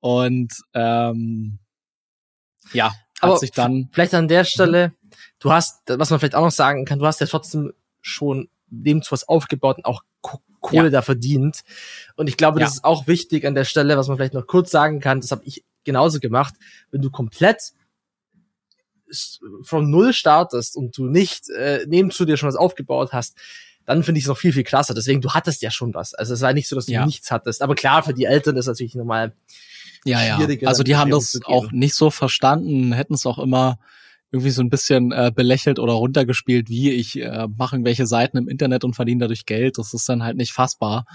[0.00, 1.58] Und ähm,
[2.72, 3.90] ja, hat Aber sich dann.
[3.92, 4.94] Vielleicht an der Stelle,
[5.38, 9.02] du hast, was man vielleicht auch noch sagen kann, du hast ja trotzdem schon dem
[9.02, 10.02] zu was aufgebaut und auch
[10.60, 10.90] Kohle ja.
[10.90, 11.62] da verdient.
[12.16, 12.74] Und ich glaube, das ja.
[12.76, 15.42] ist auch wichtig an der Stelle, was man vielleicht noch kurz sagen kann, das habe
[15.44, 16.54] ich genauso gemacht,
[16.90, 17.72] wenn du komplett
[19.62, 23.36] von null startest und du nicht äh, neben zu dir schon was aufgebaut hast,
[23.84, 24.94] dann finde ich es noch viel, viel krasser.
[24.94, 26.12] Deswegen, du hattest ja schon was.
[26.12, 27.06] Also es war nicht so, dass du ja.
[27.06, 27.62] nichts hattest.
[27.62, 29.32] Aber klar, für die Eltern ist natürlich nochmal
[30.04, 30.38] ja, ja.
[30.66, 33.80] Also die haben das auch nicht so verstanden, hätten es auch immer
[34.36, 38.48] irgendwie so ein bisschen äh, belächelt oder runtergespielt, wie ich äh, mache irgendwelche Seiten im
[38.48, 39.78] Internet und verdiene dadurch Geld.
[39.78, 41.06] Das ist dann halt nicht fassbar,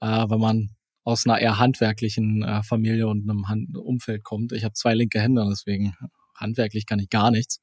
[0.00, 0.70] äh, wenn man
[1.04, 4.52] aus einer eher handwerklichen äh, Familie und einem Hand Umfeld kommt.
[4.52, 5.94] Ich habe zwei linke Hände, deswegen
[6.36, 7.60] handwerklich kann ich gar nichts.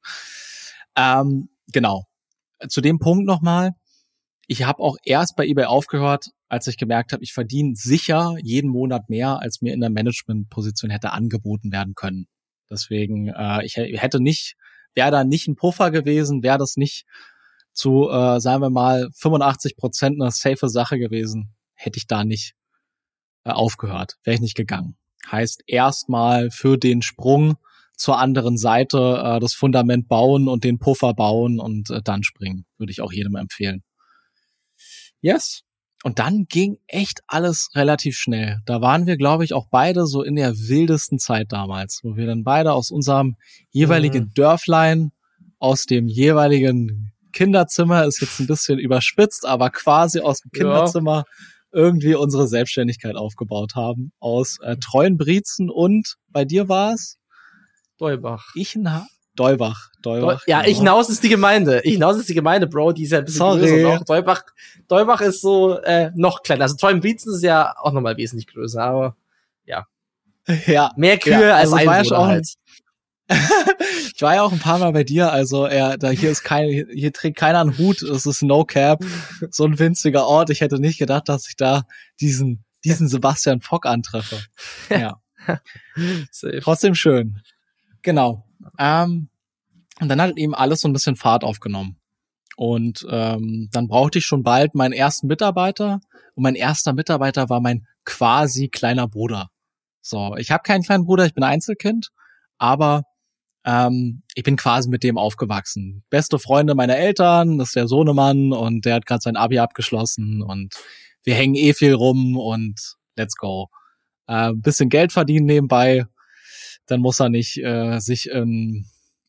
[0.96, 2.04] Ähm, genau.
[2.68, 3.72] Zu dem Punkt nochmal.
[4.48, 8.70] Ich habe auch erst bei eBay aufgehört, als ich gemerkt habe, ich verdiene sicher jeden
[8.70, 12.26] Monat mehr, als mir in der Managementposition hätte angeboten werden können.
[12.70, 14.56] Deswegen, äh, ich hätte nicht,
[14.98, 17.06] wäre da nicht ein Puffer gewesen, wäre das nicht
[17.72, 22.54] zu, äh, sagen wir mal, 85 Prozent eine safe Sache gewesen, hätte ich da nicht
[23.44, 24.96] äh, aufgehört, wäre ich nicht gegangen.
[25.30, 27.58] Heißt erstmal für den Sprung
[27.94, 32.66] zur anderen Seite äh, das Fundament bauen und den Puffer bauen und äh, dann springen,
[32.76, 33.84] würde ich auch jedem empfehlen.
[35.20, 35.62] Yes.
[36.04, 38.60] Und dann ging echt alles relativ schnell.
[38.66, 42.26] Da waren wir, glaube ich, auch beide so in der wildesten Zeit damals, wo wir
[42.26, 43.36] dann beide aus unserem
[43.70, 44.34] jeweiligen mhm.
[44.34, 45.10] Dörflein,
[45.58, 51.44] aus dem jeweiligen Kinderzimmer, ist jetzt ein bisschen überspitzt, aber quasi aus dem Kinderzimmer ja
[51.72, 57.18] irgendwie unsere Selbstständigkeit aufgebaut haben aus äh, treuen Briezen und bei dir war es
[57.98, 58.52] Deubach.
[58.54, 59.06] Ich na
[59.38, 60.42] Deubach, Deubach.
[60.46, 60.70] ja, genau.
[60.70, 61.80] Ichenhaus ist die Gemeinde.
[61.84, 63.60] Ichenhaus ist die Gemeinde, Bro, die ist ja ein bisschen Sorry.
[63.60, 64.04] größer noch.
[64.04, 64.42] Deubach,
[64.88, 66.62] Deubach ist so äh, noch kleiner.
[66.62, 69.16] Also Treuenbrietzen ist ja auch nochmal wesentlich größer, aber
[69.64, 69.86] ja.
[70.66, 70.92] Ja.
[70.96, 72.54] Mehr Kühe ja, als also Einwohner halt.
[74.14, 76.88] ich war ja auch ein paar Mal bei dir, also er, da hier ist kein,
[76.90, 79.04] hier trägt keiner einen Hut, es ist No Cap,
[79.50, 80.48] so ein winziger Ort.
[80.48, 81.82] Ich hätte nicht gedacht, dass ich da
[82.20, 84.40] diesen, diesen Sebastian Fock antreffe.
[84.88, 85.20] Ja.
[86.62, 87.42] Trotzdem schön.
[88.02, 88.47] Genau.
[88.78, 89.28] Ähm,
[90.00, 91.96] und dann hat eben alles so ein bisschen Fahrt aufgenommen.
[92.56, 96.00] Und ähm, dann brauchte ich schon bald meinen ersten Mitarbeiter.
[96.34, 99.50] Und mein erster Mitarbeiter war mein quasi kleiner Bruder.
[100.00, 102.08] So, ich habe keinen kleinen Bruder, ich bin Einzelkind,
[102.56, 103.02] aber
[103.64, 106.02] ähm, ich bin quasi mit dem aufgewachsen.
[106.08, 110.42] Beste Freunde meiner Eltern, das ist der Sohnemann und der hat gerade sein Abi abgeschlossen
[110.42, 110.74] und
[111.24, 113.68] wir hängen eh viel rum und let's go.
[114.26, 116.06] Äh, bisschen Geld verdienen nebenbei,
[116.88, 118.86] dann muss er nicht äh, sich ähm,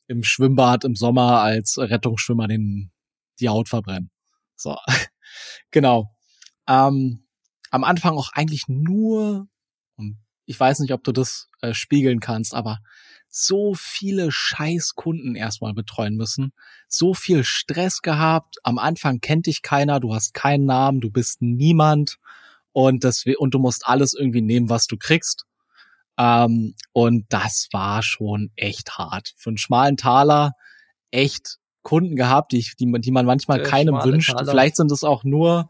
[0.08, 2.92] im Schwimmbad im Sommer als Rettungsschwimmer den
[3.40, 4.10] die Haut verbrennen.
[4.56, 4.76] So,
[5.72, 6.12] genau.
[6.68, 7.24] Ähm,
[7.72, 9.48] am Anfang auch eigentlich nur,
[10.46, 12.80] ich weiß nicht, ob du das äh, spiegeln kannst, aber
[13.28, 16.52] so viele scheiß Kunden erstmal betreuen müssen,
[16.88, 21.42] so viel Stress gehabt, am Anfang kennt dich keiner, du hast keinen Namen, du bist
[21.42, 22.18] niemand
[22.72, 25.46] und das und du musst alles irgendwie nehmen, was du kriegst.
[26.20, 29.34] Ähm, und das war schon echt hart.
[29.38, 30.52] Für einen schmalen Taler
[31.12, 34.32] echt Kunden gehabt, die, die, die man manchmal Der keinem wünscht.
[34.32, 34.52] Taler.
[34.52, 35.70] Vielleicht sind es auch nur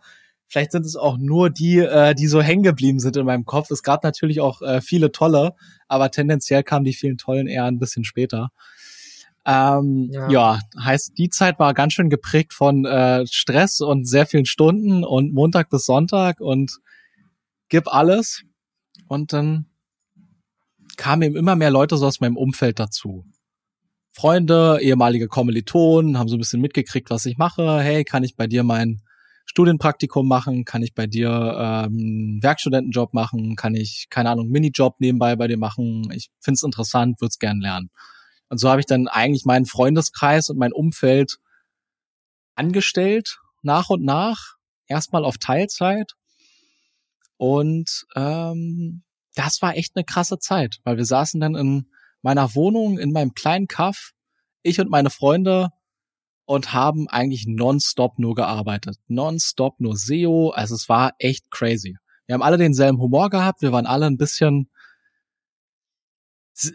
[0.52, 3.70] Vielleicht sind es auch nur die, äh, die so hängen geblieben sind in meinem Kopf.
[3.70, 5.54] Es gab natürlich auch äh, viele tolle,
[5.88, 8.50] aber tendenziell kamen die vielen tollen eher ein bisschen später.
[9.46, 10.30] Ähm, ja.
[10.30, 10.60] ja.
[10.80, 15.34] heißt, die Zeit war ganz schön geprägt von äh, Stress und sehr vielen Stunden und
[15.34, 16.80] Montag bis Sonntag und
[17.70, 18.42] gib alles.
[19.08, 19.69] Und dann
[21.00, 23.26] kamen eben immer mehr Leute so aus meinem Umfeld dazu.
[24.12, 27.80] Freunde, ehemalige Kommilitonen, haben so ein bisschen mitgekriegt, was ich mache.
[27.80, 29.02] Hey, kann ich bei dir mein
[29.46, 30.66] Studienpraktikum machen?
[30.66, 33.56] Kann ich bei dir ähm, Werkstudentenjob machen?
[33.56, 36.12] Kann ich, keine Ahnung, Minijob nebenbei bei dir machen?
[36.14, 37.90] Ich find's interessant, würde gern lernen.
[38.50, 41.38] Und so habe ich dann eigentlich meinen Freundeskreis und mein Umfeld
[42.56, 44.56] angestellt, nach und nach,
[44.88, 46.16] erstmal auf Teilzeit.
[47.38, 49.04] Und ähm,
[49.36, 51.88] das war echt eine krasse Zeit, weil wir saßen dann in
[52.22, 54.12] meiner Wohnung, in meinem kleinen Kaff,
[54.64, 55.70] ich und meine Freunde
[56.46, 58.98] und haben eigentlich nonstop nur gearbeitet.
[59.08, 60.50] Nonstop nur SEO.
[60.50, 61.96] Also es war echt crazy.
[62.26, 63.62] Wir haben alle denselben Humor gehabt.
[63.62, 64.70] Wir waren alle ein bisschen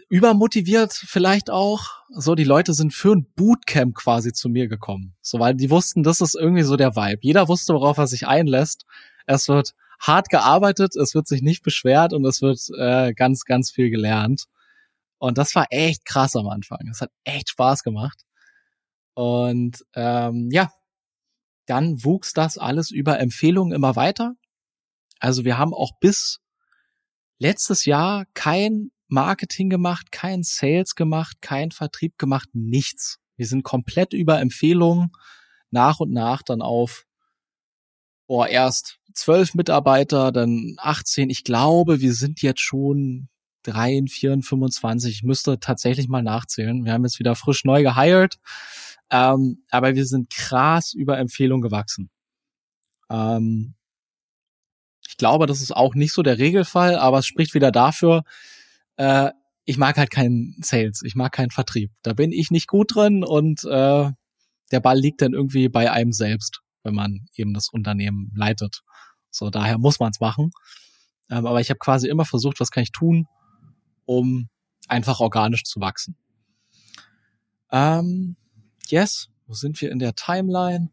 [0.09, 1.89] übermotiviert vielleicht auch.
[2.09, 5.15] So, die Leute sind für ein Bootcamp quasi zu mir gekommen.
[5.21, 7.19] So, weil die wussten, das ist irgendwie so der Vibe.
[7.21, 8.85] Jeder wusste, worauf er sich einlässt.
[9.25, 13.71] Es wird hart gearbeitet, es wird sich nicht beschwert und es wird äh, ganz, ganz
[13.71, 14.45] viel gelernt.
[15.17, 16.87] Und das war echt krass am Anfang.
[16.91, 18.21] Es hat echt Spaß gemacht.
[19.13, 20.71] Und ähm, ja,
[21.65, 24.35] dann wuchs das alles über Empfehlungen immer weiter.
[25.19, 26.39] Also wir haben auch bis
[27.39, 33.19] letztes Jahr kein Marketing gemacht, kein Sales gemacht, kein Vertrieb gemacht, nichts.
[33.37, 35.11] Wir sind komplett über Empfehlungen
[35.71, 37.05] nach und nach dann auf
[38.27, 41.29] oh, erst zwölf Mitarbeiter, dann 18.
[41.29, 43.29] Ich glaube, wir sind jetzt schon
[43.63, 45.11] 3, 4, 25.
[45.13, 46.85] Ich müsste tatsächlich mal nachzählen.
[46.85, 48.37] Wir haben jetzt wieder frisch neu gehired.
[49.09, 52.09] Ähm, aber wir sind krass über Empfehlung gewachsen.
[53.09, 53.75] Ähm,
[55.07, 58.23] ich glaube, das ist auch nicht so der Regelfall, aber es spricht wieder dafür,
[58.97, 59.31] äh,
[59.65, 61.91] ich mag halt keinen Sales, ich mag keinen Vertrieb.
[62.03, 64.11] Da bin ich nicht gut drin und äh,
[64.71, 68.83] der Ball liegt dann irgendwie bei einem selbst, wenn man eben das Unternehmen leitet.
[69.29, 70.51] So, daher muss man es machen.
[71.29, 73.27] Ähm, aber ich habe quasi immer versucht, was kann ich tun,
[74.05, 74.47] um
[74.87, 76.15] einfach organisch zu wachsen.
[77.71, 78.37] Ähm,
[78.87, 80.91] yes, wo sind wir in der Timeline?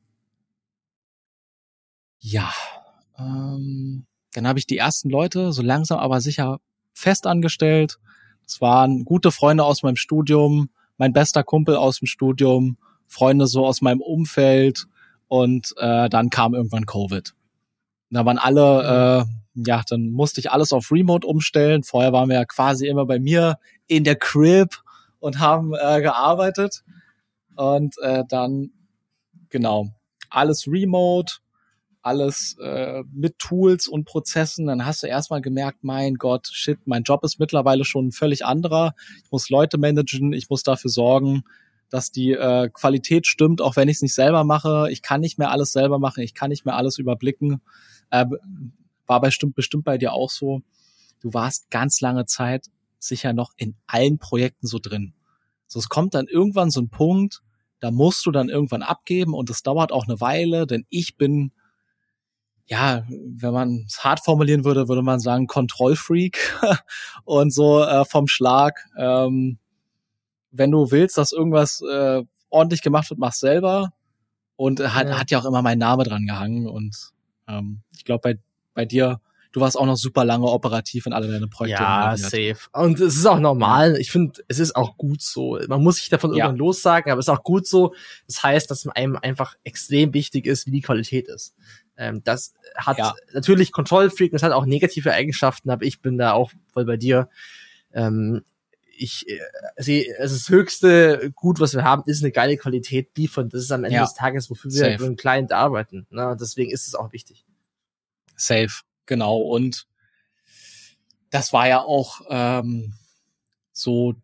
[2.18, 2.52] Ja,
[3.18, 6.58] ähm, dann habe ich die ersten Leute so langsam aber sicher
[6.94, 7.98] festangestellt.
[8.44, 13.66] Das waren gute Freunde aus meinem Studium, mein bester Kumpel aus dem Studium, Freunde so
[13.66, 14.86] aus meinem Umfeld
[15.32, 17.32] und äh, dann kam irgendwann Covid.
[18.10, 19.24] Da waren alle,
[19.56, 21.84] äh, ja, dann musste ich alles auf Remote umstellen.
[21.84, 24.82] Vorher waren wir ja quasi immer bei mir in der Crib
[25.20, 26.84] und haben äh, gearbeitet.
[27.56, 28.72] Und äh, dann,
[29.48, 29.88] genau,
[30.28, 31.36] alles Remote,
[32.02, 37.04] alles äh, mit Tools und Prozessen, dann hast du erstmal gemerkt, mein Gott, shit, mein
[37.04, 38.94] Job ist mittlerweile schon ein völlig anderer.
[39.24, 41.44] Ich muss Leute managen, ich muss dafür sorgen,
[41.92, 44.88] dass die äh, Qualität stimmt, auch wenn ich es nicht selber mache.
[44.90, 47.60] Ich kann nicht mehr alles selber machen, ich kann nicht mehr alles überblicken.
[48.10, 48.24] Äh,
[49.06, 50.62] war bestimmt, bestimmt bei dir auch so.
[51.20, 52.66] Du warst ganz lange Zeit
[52.98, 55.12] sicher noch in allen Projekten so drin.
[55.66, 57.42] So, es kommt dann irgendwann so ein Punkt,
[57.80, 61.52] da musst du dann irgendwann abgeben und es dauert auch eine Weile, denn ich bin
[62.66, 66.58] ja, wenn man es hart formulieren würde, würde man sagen Kontrollfreak
[67.24, 68.86] und so äh, vom Schlag.
[68.96, 69.58] Ähm,
[70.52, 73.92] wenn du willst, dass irgendwas äh, ordentlich gemacht wird, mach selber.
[74.56, 75.18] Und hat, ja.
[75.18, 76.68] hat ja auch immer mein Name dran gehangen.
[76.68, 77.10] Und
[77.48, 78.38] ähm, ich glaube, bei,
[78.74, 81.82] bei dir, du warst auch noch super lange operativ in alle deine Projekte.
[81.82, 82.58] Ja, safe.
[82.72, 83.96] Und es ist auch normal.
[83.96, 85.58] Ich finde, es ist auch gut so.
[85.66, 86.44] Man muss sich davon ja.
[86.44, 87.94] irgendwann lossagen, aber es ist auch gut so.
[88.26, 91.54] Das heißt, dass einem einfach extrem wichtig ist, wie die Qualität ist.
[91.96, 93.14] Ähm, das hat ja.
[93.32, 97.28] natürlich Kontrollfreak, das hat auch negative Eigenschaften, aber ich bin da auch voll bei dir.
[97.92, 98.42] Ähm,
[99.02, 99.40] ich äh,
[99.76, 103.48] sehe, also das höchste Gut, was wir haben, ist eine geile Qualität liefern.
[103.48, 104.04] Das ist am Ende ja.
[104.04, 106.06] des Tages, wofür wir für einen Client arbeiten.
[106.10, 106.36] Ne?
[106.40, 107.44] Deswegen ist es auch wichtig.
[108.36, 109.38] Safe, genau.
[109.38, 109.86] Und
[111.30, 112.94] das war ja auch ähm,
[113.72, 114.14] so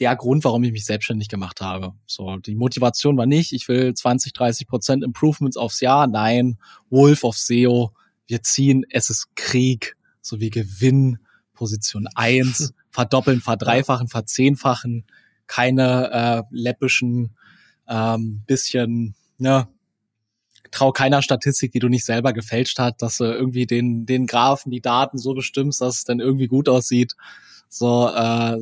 [0.00, 1.94] der Grund, warum ich mich selbstständig gemacht habe.
[2.06, 6.06] So, die Motivation war nicht, ich will 20, 30 Prozent Improvements aufs Jahr.
[6.06, 6.58] Nein,
[6.90, 7.92] Wolf of SEO.
[8.26, 11.18] Wir ziehen, es ist Krieg, so wie Gewinn,
[11.52, 15.04] Position eins, verdoppeln, verdreifachen, verzehnfachen,
[15.46, 17.36] keine äh, läppischen
[17.88, 19.66] ähm, bisschen, ne,
[20.70, 24.70] trau keiner Statistik, die du nicht selber gefälscht hast, dass du irgendwie den, den Graphen,
[24.70, 27.14] die Daten so bestimmst, dass es dann irgendwie gut aussieht.
[27.68, 28.58] So, äh,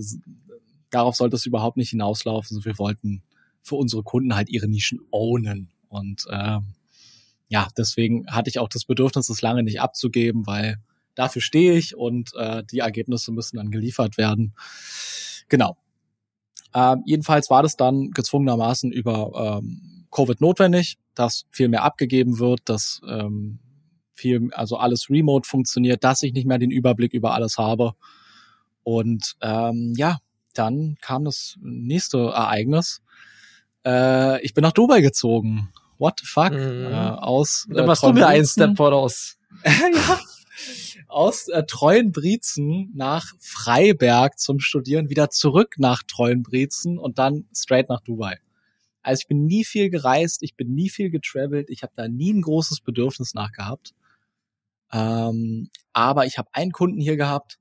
[0.91, 2.65] darauf sollte es überhaupt nicht hinauslaufen.
[2.65, 3.23] Wir wollten
[3.63, 5.71] für unsere Kunden halt ihre Nischen ownen.
[5.89, 6.75] Und ähm,
[7.49, 10.79] ja, deswegen hatte ich auch das Bedürfnis, das lange nicht abzugeben, weil
[11.15, 14.55] dafür stehe ich und äh, die Ergebnisse müssen dann geliefert werden.
[15.49, 15.77] Genau.
[16.75, 22.61] Ähm, jedenfalls war das dann gezwungenermaßen über ähm, Covid notwendig, dass viel mehr abgegeben wird,
[22.65, 23.59] dass ähm,
[24.13, 27.95] viel, also alles remote funktioniert, dass ich nicht mehr den Überblick über alles habe.
[28.83, 30.19] Und ähm, ja,
[30.55, 33.03] dann kam das nächste Ereignis.
[33.85, 35.73] Äh, ich bin nach Dubai gezogen.
[35.99, 36.53] What the fuck?
[36.53, 36.87] Mhm.
[36.87, 39.37] Äh, aus äh, Dann warst du mir ein Step voraus.
[39.65, 40.21] ja.
[41.11, 48.01] Aus äh, Treuenbrietzen nach Freiberg zum Studieren, wieder zurück nach Treuenbrietzen und dann straight nach
[48.01, 48.39] Dubai.
[49.03, 52.33] Also ich bin nie viel gereist, ich bin nie viel getravelt, ich habe da nie
[52.33, 53.93] ein großes Bedürfnis nachgehabt.
[54.93, 57.59] Ähm, aber ich habe einen Kunden hier gehabt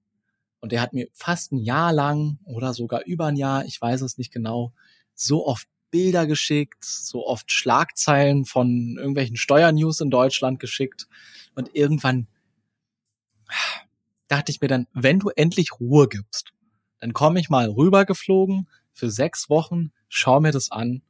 [0.59, 4.01] und der hat mir fast ein Jahr lang oder sogar über ein Jahr, ich weiß
[4.01, 4.73] es nicht genau,
[5.15, 11.07] so oft Bilder geschickt, so oft Schlagzeilen von irgendwelchen Steuernews in Deutschland geschickt.
[11.55, 12.27] Und irgendwann
[14.27, 16.53] dachte ich mir dann, wenn du endlich Ruhe gibst,
[16.99, 21.01] dann komme ich mal rübergeflogen für sechs Wochen, schau mir das an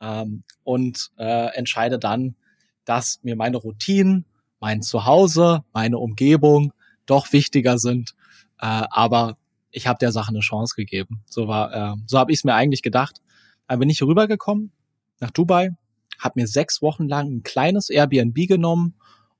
[0.00, 2.36] ähm, und äh, entscheide dann,
[2.84, 4.24] dass mir meine Routinen,
[4.60, 6.72] mein Zuhause, meine Umgebung
[7.06, 8.14] doch wichtiger sind.
[8.58, 9.36] Äh, aber
[9.70, 11.22] ich habe der Sache eine Chance gegeben.
[11.26, 13.20] So war, äh, so habe ich es mir eigentlich gedacht.
[13.66, 14.72] Dann bin ich rübergekommen
[15.20, 15.70] nach Dubai,
[16.18, 18.94] habe mir sechs Wochen lang ein kleines Airbnb genommen,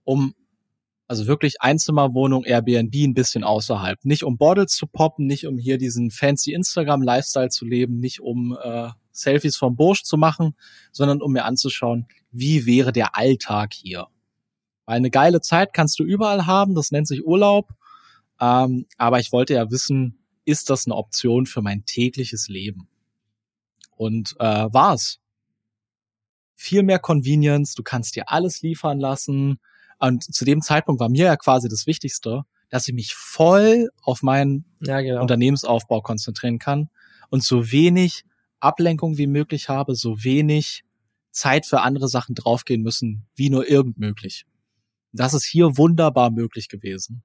[0.04, 0.34] um
[1.06, 4.04] also wirklich Einzimmerwohnung, Airbnb ein bisschen außerhalb.
[4.04, 8.56] Nicht um Bordels zu poppen, nicht um hier diesen fancy Instagram-Lifestyle zu leben, nicht um
[8.62, 10.56] äh, Selfies vom Bursch zu machen,
[10.92, 14.08] sondern um mir anzuschauen, wie wäre der Alltag hier.
[14.86, 17.70] Weil eine geile Zeit kannst du überall haben, das nennt sich Urlaub.
[18.40, 22.88] Ähm, aber ich wollte ja wissen, ist das eine Option für mein tägliches Leben?
[23.96, 25.20] Und äh, war's.
[26.54, 29.60] Viel mehr Convenience, du kannst dir alles liefern lassen.
[29.98, 34.22] Und zu dem Zeitpunkt war mir ja quasi das Wichtigste, dass ich mich voll auf
[34.22, 35.20] meinen ja, genau.
[35.20, 36.90] Unternehmensaufbau konzentrieren kann
[37.30, 38.24] und so wenig
[38.60, 40.84] Ablenkung wie möglich habe, so wenig
[41.30, 44.46] Zeit für andere Sachen draufgehen müssen, wie nur irgend möglich.
[45.12, 47.22] Das ist hier wunderbar möglich gewesen.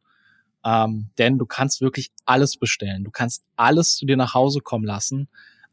[0.63, 3.03] Ähm, denn du kannst wirklich alles bestellen.
[3.03, 5.29] Du kannst alles zu dir nach Hause kommen lassen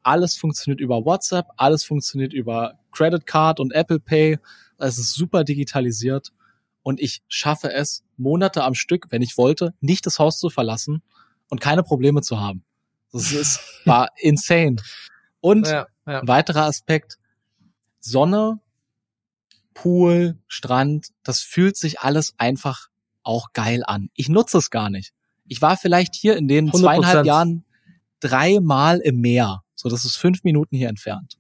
[0.07, 4.39] alles funktioniert über WhatsApp, alles funktioniert über Credit Card und Apple Pay.
[4.79, 6.33] Es ist super digitalisiert
[6.87, 11.03] und ich schaffe es, Monate am Stück, wenn ich wollte, nicht das Haus zu verlassen
[11.49, 12.63] und keine Probleme zu haben.
[13.11, 14.77] Das ist, war insane.
[15.41, 16.21] Und ja, ja.
[16.21, 17.19] ein weiterer Aspekt,
[17.99, 18.61] Sonne,
[19.75, 22.87] Pool, Strand, das fühlt sich alles einfach
[23.25, 24.09] auch geil an.
[24.15, 25.13] Ich nutze es gar nicht.
[25.49, 26.79] Ich war vielleicht hier in den 100%.
[26.79, 27.65] zweieinhalb Jahren
[28.21, 29.65] dreimal im Meer.
[29.75, 31.37] So, das ist fünf Minuten hier entfernt.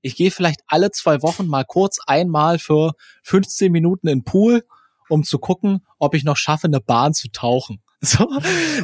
[0.00, 2.92] Ich gehe vielleicht alle zwei Wochen mal kurz einmal für
[3.24, 4.64] 15 Minuten in den Pool,
[5.08, 7.82] um zu gucken, ob ich noch schaffe, eine Bahn zu tauchen.
[8.02, 8.28] So,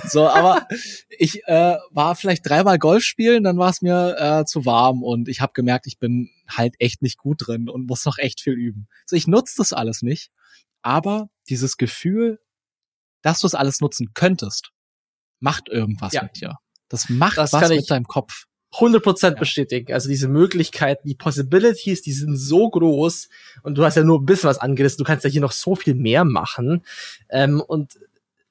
[0.08, 0.66] so aber
[1.11, 5.28] ich äh, war vielleicht dreimal Golf spielen, dann war es mir äh, zu warm und
[5.28, 8.54] ich habe gemerkt, ich bin halt echt nicht gut drin und muss noch echt viel
[8.54, 8.88] üben.
[9.04, 10.30] So, ich nutze das alles nicht,
[10.80, 12.40] aber dieses Gefühl,
[13.20, 14.72] dass du es alles nutzen könntest,
[15.40, 16.22] macht irgendwas ja.
[16.22, 16.56] mit dir.
[16.88, 18.46] Das macht das was mit deinem Kopf.
[18.72, 19.92] 100% bestätigen.
[19.92, 23.28] Also diese Möglichkeiten, die Possibilities, die sind so groß
[23.62, 24.98] und du hast ja nur ein bisschen was angerissen.
[24.98, 26.82] Du kannst ja hier noch so viel mehr machen.
[27.28, 27.98] Ähm, und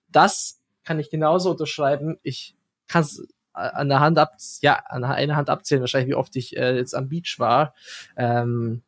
[0.10, 2.18] das kann ich genauso unterschreiben.
[2.22, 2.56] Ich
[2.88, 6.56] kann es an der Hand ab, ja, an einer Hand abzählen, wahrscheinlich, wie oft ich
[6.56, 7.74] äh, jetzt am Beach war.
[8.16, 8.84] Ähm,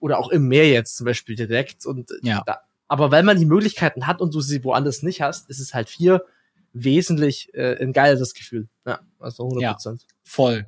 [0.00, 1.86] oder auch im Meer jetzt zum Beispiel direkt.
[1.86, 2.42] Und ja.
[2.44, 5.74] Da, aber weil man die Möglichkeiten hat und du sie woanders nicht hast, ist es
[5.74, 6.24] halt hier
[6.72, 8.68] wesentlich äh, ein geiles Gefühl.
[8.86, 10.02] Ja, also 100 Prozent.
[10.02, 10.66] Ja, voll.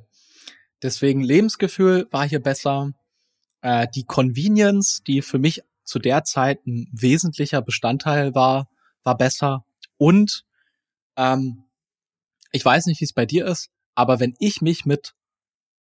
[0.81, 2.91] Deswegen Lebensgefühl war hier besser.
[3.61, 8.69] Äh, die Convenience, die für mich zu der Zeit ein wesentlicher Bestandteil war,
[9.03, 9.65] war besser.
[9.97, 10.43] Und
[11.15, 11.63] ähm,
[12.51, 15.15] ich weiß nicht, wie es bei dir ist, aber wenn ich mich mit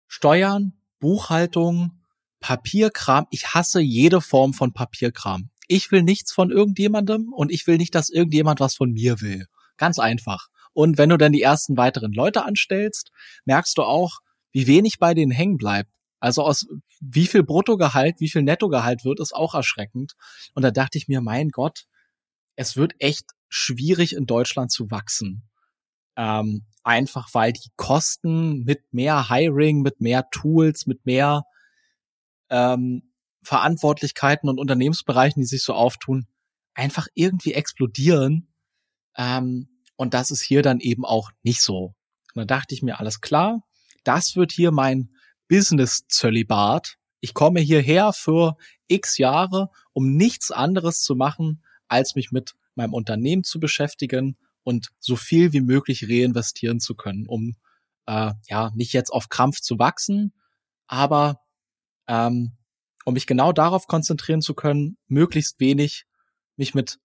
[0.06, 1.92] Steuern, Buchhaltung,
[2.40, 5.50] Papierkram, ich hasse jede Form von Papierkram.
[5.66, 9.46] Ich will nichts von irgendjemandem und ich will nicht, dass irgendjemand was von mir will.
[9.78, 10.48] Ganz einfach.
[10.74, 13.10] Und wenn du dann die ersten weiteren Leute anstellst,
[13.46, 14.18] merkst du auch,
[14.52, 15.90] wie wenig bei denen hängen bleibt.
[16.20, 16.66] Also aus
[17.00, 20.12] wie viel Bruttogehalt, wie viel Nettogehalt wird, ist auch erschreckend.
[20.54, 21.84] Und da dachte ich mir, mein Gott,
[22.56, 25.48] es wird echt schwierig in Deutschland zu wachsen.
[26.16, 31.44] Ähm, einfach weil die Kosten mit mehr Hiring, mit mehr Tools, mit mehr
[32.50, 33.12] ähm,
[33.42, 36.26] Verantwortlichkeiten und Unternehmensbereichen, die sich so auftun,
[36.74, 38.52] einfach irgendwie explodieren.
[39.18, 41.94] Ähm, und das ist hier dann eben auch nicht so.
[42.34, 43.60] Und da dachte ich mir, alles klar,
[44.04, 45.10] das wird hier mein
[45.48, 46.96] Business-Zölibat.
[47.20, 48.56] Ich komme hierher für
[48.86, 54.90] x Jahre, um nichts anderes zu machen, als mich mit meinem Unternehmen zu beschäftigen und
[55.00, 57.56] so viel wie möglich reinvestieren zu können, um
[58.06, 60.32] äh, ja, nicht jetzt auf Krampf zu wachsen,
[60.86, 61.40] aber
[62.06, 62.56] ähm,
[63.04, 66.04] um mich genau darauf konzentrieren zu können, möglichst wenig
[66.56, 66.98] mich mit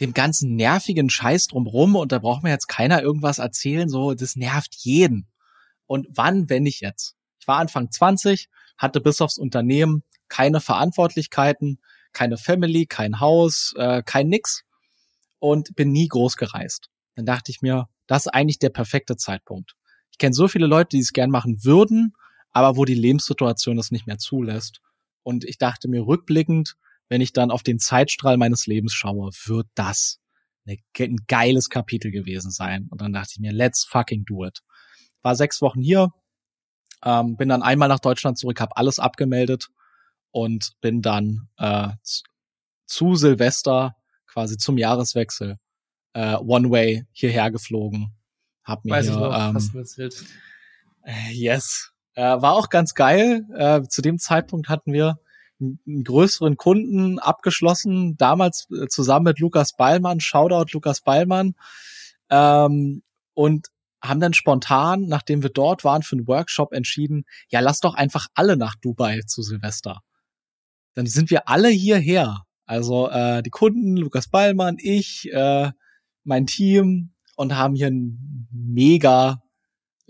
[0.00, 4.36] dem ganzen nervigen Scheiß drumrum und da braucht mir jetzt keiner irgendwas erzählen, so, das
[4.36, 5.28] nervt jeden.
[5.86, 7.16] Und wann, wenn nicht jetzt?
[7.38, 11.78] Ich war Anfang 20, hatte bis aufs Unternehmen keine Verantwortlichkeiten,
[12.12, 14.64] keine Family, kein Haus, äh, kein nix
[15.38, 16.88] und bin nie groß gereist.
[17.14, 19.76] Dann dachte ich mir, das ist eigentlich der perfekte Zeitpunkt.
[20.10, 22.14] Ich kenne so viele Leute, die es gern machen würden,
[22.50, 24.80] aber wo die Lebenssituation das nicht mehr zulässt.
[25.22, 26.76] Und ich dachte mir rückblickend,
[27.14, 30.18] wenn ich dann auf den Zeitstrahl meines Lebens schaue, wird das
[30.66, 32.88] eine, ein geiles Kapitel gewesen sein.
[32.90, 34.62] Und dann dachte ich mir, let's fucking do it.
[35.22, 36.12] War sechs Wochen hier,
[37.04, 39.68] ähm, bin dann einmal nach Deutschland zurück, habe alles abgemeldet
[40.32, 41.90] und bin dann äh,
[42.84, 43.94] zu Silvester,
[44.26, 45.60] quasi zum Jahreswechsel,
[46.14, 48.12] äh, One Way hierher geflogen.
[48.64, 50.24] Hab mir Weiß hier, ich noch, ähm, hast du erzählt.
[51.04, 51.92] äh, Yes.
[52.14, 53.46] Äh, war auch ganz geil.
[53.56, 55.20] Äh, zu dem Zeitpunkt hatten wir
[55.86, 61.54] einen größeren Kunden abgeschlossen, damals äh, zusammen mit Lukas Ballmann, Shoutout Lukas Ballmann,
[62.30, 63.02] ähm,
[63.34, 63.68] und
[64.02, 68.26] haben dann spontan, nachdem wir dort waren für einen Workshop, entschieden, ja, lass doch einfach
[68.34, 70.00] alle nach Dubai zu Silvester.
[70.94, 72.42] Dann sind wir alle hierher.
[72.66, 75.70] Also äh, die Kunden, Lukas Ballmann, ich, äh,
[76.22, 79.42] mein Team und haben hier ein mega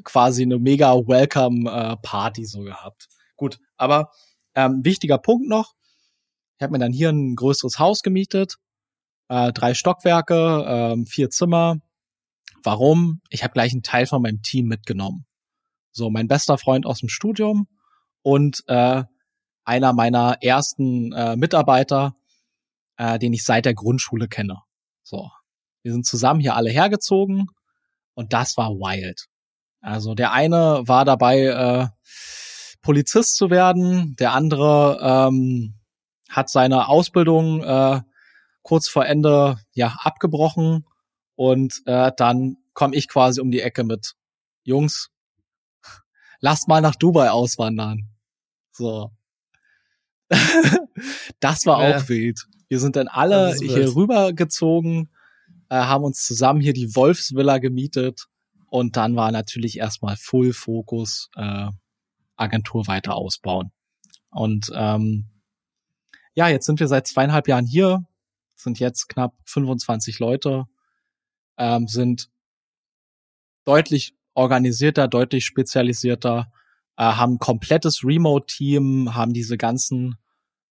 [0.02, 3.08] quasi eine mega Welcome äh, so gehabt.
[3.36, 4.10] Gut, aber
[4.54, 5.74] ähm, wichtiger Punkt noch.
[6.58, 8.56] Ich habe mir dann hier ein größeres Haus gemietet,
[9.28, 11.78] äh, drei Stockwerke, ähm, vier Zimmer.
[12.62, 13.20] Warum?
[13.30, 15.26] Ich habe gleich einen Teil von meinem Team mitgenommen.
[15.92, 17.68] So, mein bester Freund aus dem Studium
[18.22, 19.04] und äh,
[19.64, 22.16] einer meiner ersten äh, Mitarbeiter,
[22.96, 24.62] äh, den ich seit der Grundschule kenne.
[25.02, 25.30] So,
[25.82, 27.46] wir sind zusammen hier alle hergezogen
[28.14, 29.26] und das war wild.
[29.80, 31.86] Also der eine war dabei, äh,
[32.84, 35.74] Polizist zu werden, der andere ähm,
[36.28, 38.02] hat seine Ausbildung äh,
[38.62, 40.86] kurz vor Ende ja abgebrochen
[41.34, 44.14] und äh, dann komme ich quasi um die Ecke mit
[44.64, 45.10] Jungs,
[46.40, 48.10] lasst mal nach Dubai auswandern.
[48.72, 49.10] So.
[51.40, 51.96] das war Ja.
[51.98, 52.46] auch wild.
[52.68, 55.10] Wir sind dann alle hier rübergezogen,
[55.70, 58.26] äh, haben uns zusammen hier die Wolfsvilla gemietet
[58.68, 61.68] und dann war natürlich erstmal Full Fokus äh,
[62.36, 63.72] Agentur weiter ausbauen.
[64.30, 65.30] Und ähm,
[66.34, 68.04] ja, jetzt sind wir seit zweieinhalb Jahren hier,
[68.56, 70.64] sind jetzt knapp 25 Leute,
[71.56, 72.28] ähm, sind
[73.64, 76.50] deutlich organisierter, deutlich spezialisierter,
[76.96, 80.16] äh, haben komplettes Remote-Team, haben diese ganzen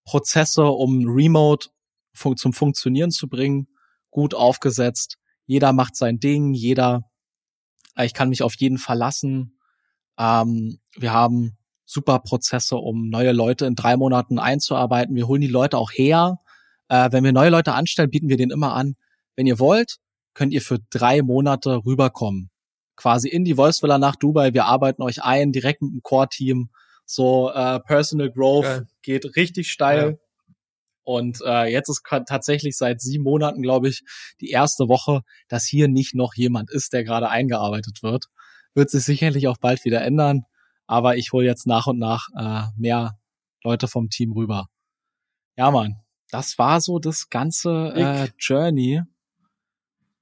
[0.06, 1.70] Prozesse, um Remote
[2.14, 3.68] fun zum Funktionieren zu bringen,
[4.12, 5.18] gut aufgesetzt.
[5.46, 7.10] Jeder macht sein Ding, jeder,
[7.96, 9.58] äh, ich kann mich auf jeden verlassen.
[10.18, 15.16] Ähm, wir haben super Prozesse, um neue Leute in drei Monaten einzuarbeiten.
[15.16, 16.40] Wir holen die Leute auch her.
[16.90, 18.96] Äh, wenn wir neue Leute anstellen, bieten wir denen immer an,
[19.36, 19.98] wenn ihr wollt,
[20.34, 22.50] könnt ihr für drei Monate rüberkommen.
[22.96, 24.54] Quasi in die Wolfsvilla nach Dubai.
[24.54, 26.70] Wir arbeiten euch ein, direkt mit dem Core-Team.
[27.06, 28.88] So äh, Personal Growth Geil.
[29.02, 30.20] geht richtig steil.
[31.04, 34.04] Und äh, jetzt ist tatsächlich seit sieben Monaten, glaube ich,
[34.40, 38.26] die erste Woche, dass hier nicht noch jemand ist, der gerade eingearbeitet wird.
[38.74, 40.46] Wird sich sicherlich auch bald wieder ändern.
[40.88, 43.18] Aber ich hole jetzt nach und nach äh, mehr
[43.64, 44.68] Leute vom Team rüber.
[45.56, 45.98] Ja, Mann.
[46.30, 49.02] Das war so das ganze äh, Journey.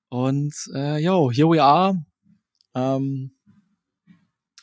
[0.10, 2.04] Und äh, yo, here we are.
[2.76, 3.32] Ähm,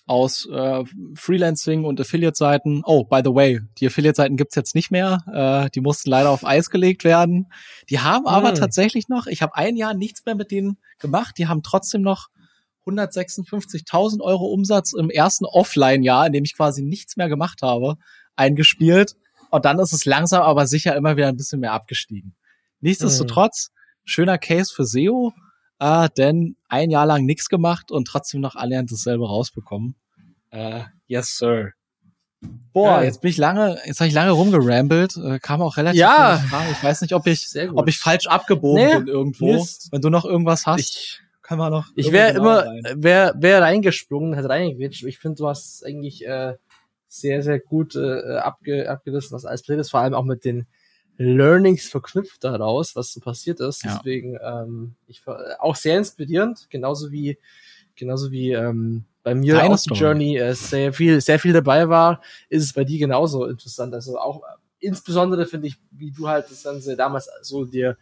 [0.06, 0.84] aus äh,
[1.14, 2.82] Freelancing und Affiliate-Seiten.
[2.84, 5.22] Oh, by the way, die Affiliate-Seiten gibt's jetzt nicht mehr.
[5.66, 7.50] Äh, die mussten leider auf Eis gelegt werden.
[7.90, 8.54] Die haben aber Hm.
[8.54, 11.36] tatsächlich noch, ich habe ein Jahr nichts mehr mit denen gemacht.
[11.38, 12.28] Die haben trotzdem noch
[12.88, 17.96] 156.000 Euro Umsatz im ersten Offline-Jahr, in dem ich quasi nichts mehr gemacht habe,
[18.36, 19.14] eingespielt.
[19.50, 22.34] Und dann ist es langsam aber sicher immer wieder ein bisschen mehr abgestiegen.
[22.80, 23.70] Nichtsdestotrotz,
[24.04, 25.32] schöner Case für SEO,
[25.80, 29.94] äh, denn ein Jahr lang nichts gemacht und trotzdem noch annähernd dasselbe rausbekommen.
[30.50, 31.72] Äh, yes, sir.
[32.72, 33.06] Boah, Geil.
[33.06, 36.36] jetzt bin ich lange, jetzt habe ich lange rumgerambelt, äh, kam auch relativ Ja.
[36.38, 36.68] viele Fragen.
[36.70, 39.56] Ich weiß nicht, ob ich, ob ich falsch abgebogen Nee, bin irgendwo.
[39.56, 41.86] ist- Wenn du noch irgendwas hast, ich kann man noch.
[41.96, 45.02] ich wäre immer, wer wer reingesprungen, hat reingewitscht.
[45.04, 46.56] Ich finde, du hast eigentlich äh,
[47.08, 50.66] sehr, sehr gut äh, abge, abgerissen, was alles passiert ist, vor allem auch mit den
[51.16, 53.82] Learnings verknüpft daraus, was so passiert ist.
[53.82, 53.96] Ja.
[53.96, 57.38] Deswegen ähm, ich ver- auch sehr inspirierend, genauso wie
[57.96, 60.00] genauso wie ähm, bei mir Deine die Story.
[60.00, 62.20] Journey äh, sehr viel sehr viel dabei war,
[62.50, 63.94] ist es bei dir genauso interessant.
[63.94, 67.96] Also auch äh, insbesondere finde ich, wie du halt das Ganze damals so dir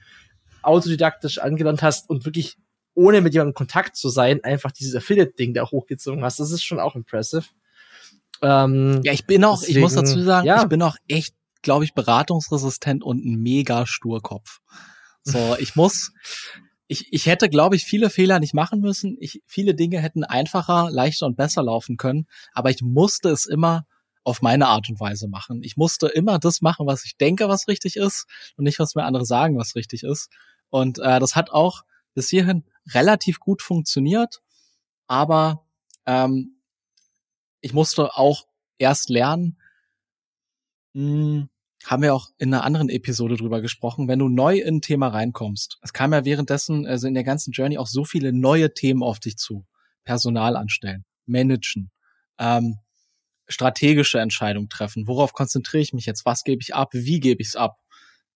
[0.63, 2.59] autodidaktisch angelernt hast und wirklich
[2.97, 6.41] ohne mit jemandem in Kontakt zu sein, einfach dieses Affiliate-Ding da hochgezogen hast.
[6.41, 7.45] Das ist schon auch impressive.
[8.43, 10.63] Ähm, ja, ich bin auch, deswegen, ich muss dazu sagen, ja.
[10.63, 14.61] ich bin auch echt, glaube ich, beratungsresistent und ein mega Sturkopf.
[15.23, 16.13] So, ich muss,
[16.87, 19.19] ich, ich hätte, glaube ich, viele Fehler nicht machen müssen.
[19.21, 23.87] Ich, viele Dinge hätten einfacher, leichter und besser laufen können, aber ich musste es immer
[24.25, 25.63] auf meine Art und Weise machen.
[25.63, 28.27] Ich musste immer das machen, was ich denke, was richtig ist
[28.57, 30.31] und nicht, was mir andere sagen, was richtig ist.
[30.71, 31.83] Und äh, das hat auch
[32.15, 34.43] bis hierhin relativ gut funktioniert,
[35.07, 35.67] aber
[36.07, 36.61] ähm,
[37.61, 38.47] ich musste auch
[38.79, 39.59] erst lernen,
[40.95, 41.49] mh, hm,
[41.85, 45.09] haben wir auch in einer anderen Episode drüber gesprochen, wenn du neu in ein Thema
[45.09, 45.79] reinkommst.
[45.83, 49.21] Es kam ja währenddessen, also in der ganzen Journey auch so viele neue Themen auf
[49.21, 49.67] dich zu.
[50.03, 51.91] Personal anstellen, managen,
[52.39, 52.79] ähm,
[53.49, 55.07] strategische Entscheidungen treffen.
[55.07, 56.27] Worauf konzentriere ich mich jetzt?
[56.27, 56.91] Was gebe ich ab?
[56.93, 57.79] Wie gebe ich es ab?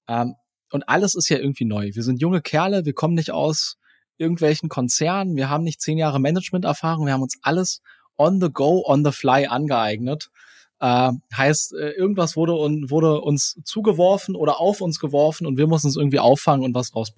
[0.07, 0.35] Ähm,
[0.71, 1.91] und alles ist ja irgendwie neu.
[1.93, 3.80] Wir sind junge Kerle, wir kommen nicht aus
[4.21, 7.81] irgendwelchen Konzernen, wir haben nicht zehn Jahre Management-Erfahrung, wir haben uns alles
[8.17, 10.31] on the go, on the fly angeeignet.
[10.79, 15.89] Äh, heißt, irgendwas wurde, un, wurde uns zugeworfen oder auf uns geworfen und wir mussten
[15.89, 17.13] es irgendwie auffangen und was draus.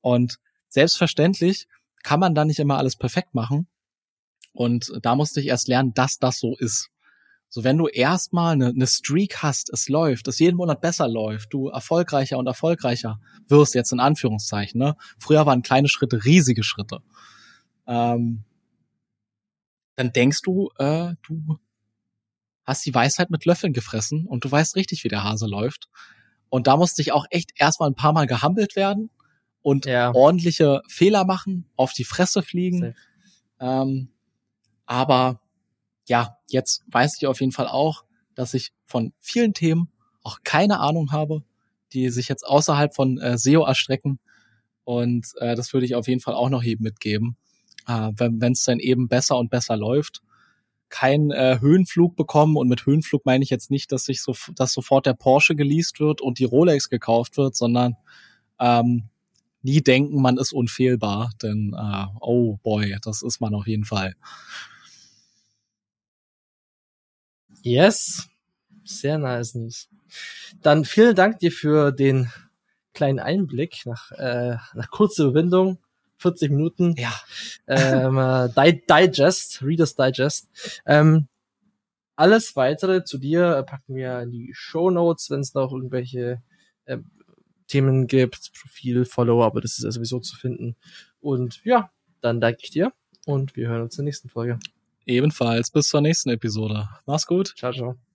[0.00, 0.38] Und
[0.68, 1.66] selbstverständlich
[2.02, 3.68] kann man da nicht immer alles perfekt machen.
[4.52, 6.91] Und da musste ich erst lernen, dass das so ist.
[7.54, 11.52] So, wenn du erstmal eine, eine Streak hast, es läuft, es jeden Monat besser läuft,
[11.52, 14.96] du erfolgreicher und erfolgreicher wirst, jetzt in Anführungszeichen, ne?
[15.18, 17.02] Früher waren kleine Schritte riesige Schritte.
[17.86, 18.44] Ähm,
[19.96, 21.58] dann denkst du, äh, du
[22.64, 25.90] hast die Weisheit mit Löffeln gefressen und du weißt richtig, wie der Hase läuft.
[26.48, 29.10] Und da musste ich auch echt erstmal ein paar Mal gehampelt werden
[29.60, 30.14] und ja.
[30.14, 32.94] ordentliche Fehler machen, auf die Fresse fliegen.
[33.60, 34.08] Ähm,
[34.86, 35.41] aber
[36.08, 39.88] ja, jetzt weiß ich auf jeden Fall auch, dass ich von vielen Themen
[40.22, 41.42] auch keine Ahnung habe,
[41.92, 44.18] die sich jetzt außerhalb von äh, SEO erstrecken.
[44.84, 47.36] Und äh, das würde ich auf jeden Fall auch noch eben mitgeben,
[47.86, 50.22] äh, wenn es dann eben besser und besser läuft.
[50.88, 54.72] Kein äh, Höhenflug bekommen und mit Höhenflug meine ich jetzt nicht, dass sich so, dass
[54.72, 57.96] sofort der Porsche geleast wird und die Rolex gekauft wird, sondern
[58.58, 59.08] ähm,
[59.62, 64.14] nie denken, man ist unfehlbar, denn äh, oh boy, das ist man auf jeden Fall.
[67.62, 68.28] Yes.
[68.84, 69.88] Sehr nice News.
[70.60, 72.30] Dann vielen Dank dir für den
[72.92, 75.78] kleinen Einblick nach, äh, nach kurzer Überwindung.
[76.18, 76.94] 40 Minuten.
[76.96, 77.12] Ja.
[77.66, 80.48] Ähm, äh, Digest, Reader's Digest.
[80.86, 81.28] Ähm,
[82.14, 86.42] alles weitere zu dir packen wir in die Show Notes, wenn es noch irgendwelche
[86.84, 86.98] äh,
[87.66, 90.76] Themen gibt, Profil, Follower, aber das ist ja sowieso zu finden.
[91.20, 91.90] Und ja,
[92.20, 92.92] dann danke ich dir
[93.26, 94.58] und wir hören uns in der nächsten Folge.
[95.06, 96.88] Ebenfalls bis zur nächsten Episode.
[97.06, 97.54] Mach's gut.
[97.56, 98.11] Ciao, ciao.